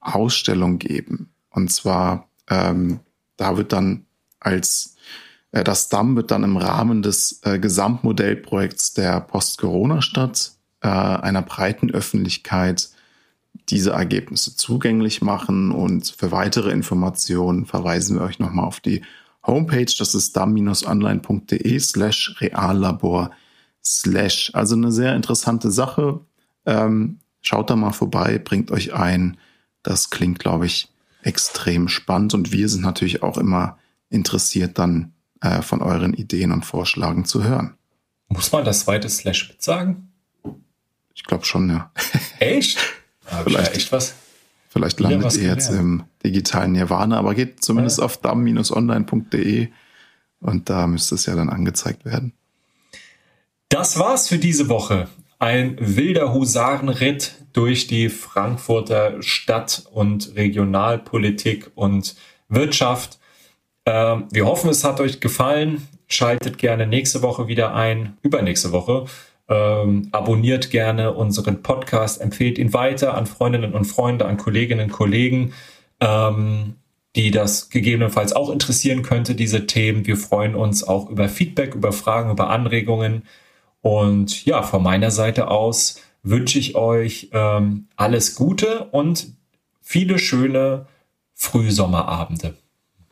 [0.00, 1.28] Ausstellung geben.
[1.50, 3.00] Und zwar, ähm,
[3.36, 4.06] da wird dann
[4.40, 4.96] als
[5.52, 11.90] äh, das DAM wird dann im Rahmen des äh, Gesamtmodellprojekts der Post-Corona-Stadt äh, einer breiten
[11.90, 12.88] Öffentlichkeit
[13.68, 15.70] diese Ergebnisse zugänglich machen.
[15.70, 19.02] Und für weitere Informationen verweisen wir euch nochmal auf die
[19.46, 19.92] Homepage.
[19.98, 23.30] Das ist dam-online.de slash reallabor
[23.84, 24.50] slash.
[24.54, 26.20] Also eine sehr interessante Sache.
[26.66, 29.36] Ähm, schaut da mal vorbei, bringt euch ein.
[29.82, 30.88] Das klingt, glaube ich,
[31.22, 32.34] extrem spannend.
[32.34, 37.44] Und wir sind natürlich auch immer interessiert, dann äh, von euren Ideen und Vorschlägen zu
[37.44, 37.74] hören.
[38.28, 40.10] Muss man das zweite Slash mit sagen?
[41.14, 41.92] Ich glaube schon, ja.
[42.38, 42.78] Echt?
[43.44, 44.14] vielleicht, echt was?
[44.74, 48.04] Vielleicht landet ihr jetzt im digitalen Nirvana, aber geht zumindest ja.
[48.04, 49.68] auf dam-online.de
[50.40, 52.32] und da müsste es ja dann angezeigt werden.
[53.68, 55.06] Das war's für diese Woche.
[55.38, 62.16] Ein wilder Husarenritt durch die Frankfurter Stadt- und Regionalpolitik und
[62.48, 63.20] Wirtschaft.
[63.86, 65.86] Ähm, wir hoffen, es hat euch gefallen.
[66.08, 69.06] Schaltet gerne nächste Woche wieder ein, übernächste Woche
[69.48, 74.92] ähm, abonniert gerne unseren Podcast, empfehlt ihn weiter an Freundinnen und Freunde, an Kolleginnen und
[74.92, 75.52] Kollegen,
[76.00, 76.74] ähm,
[77.16, 80.06] die das gegebenenfalls auch interessieren könnte, diese Themen.
[80.06, 83.22] Wir freuen uns auch über Feedback, über Fragen, über Anregungen.
[83.82, 89.28] Und ja, von meiner Seite aus wünsche ich euch ähm, alles Gute und
[89.80, 90.86] viele schöne
[91.34, 92.54] Frühsommerabende.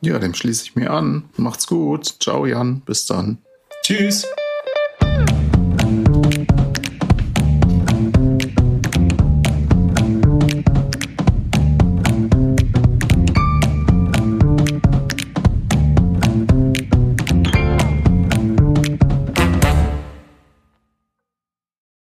[0.01, 1.29] Ja, dem schließe ich mir an.
[1.37, 2.15] Macht's gut.
[2.19, 2.81] Ciao, Jan.
[2.81, 3.37] Bis dann.
[3.83, 4.27] Tschüss.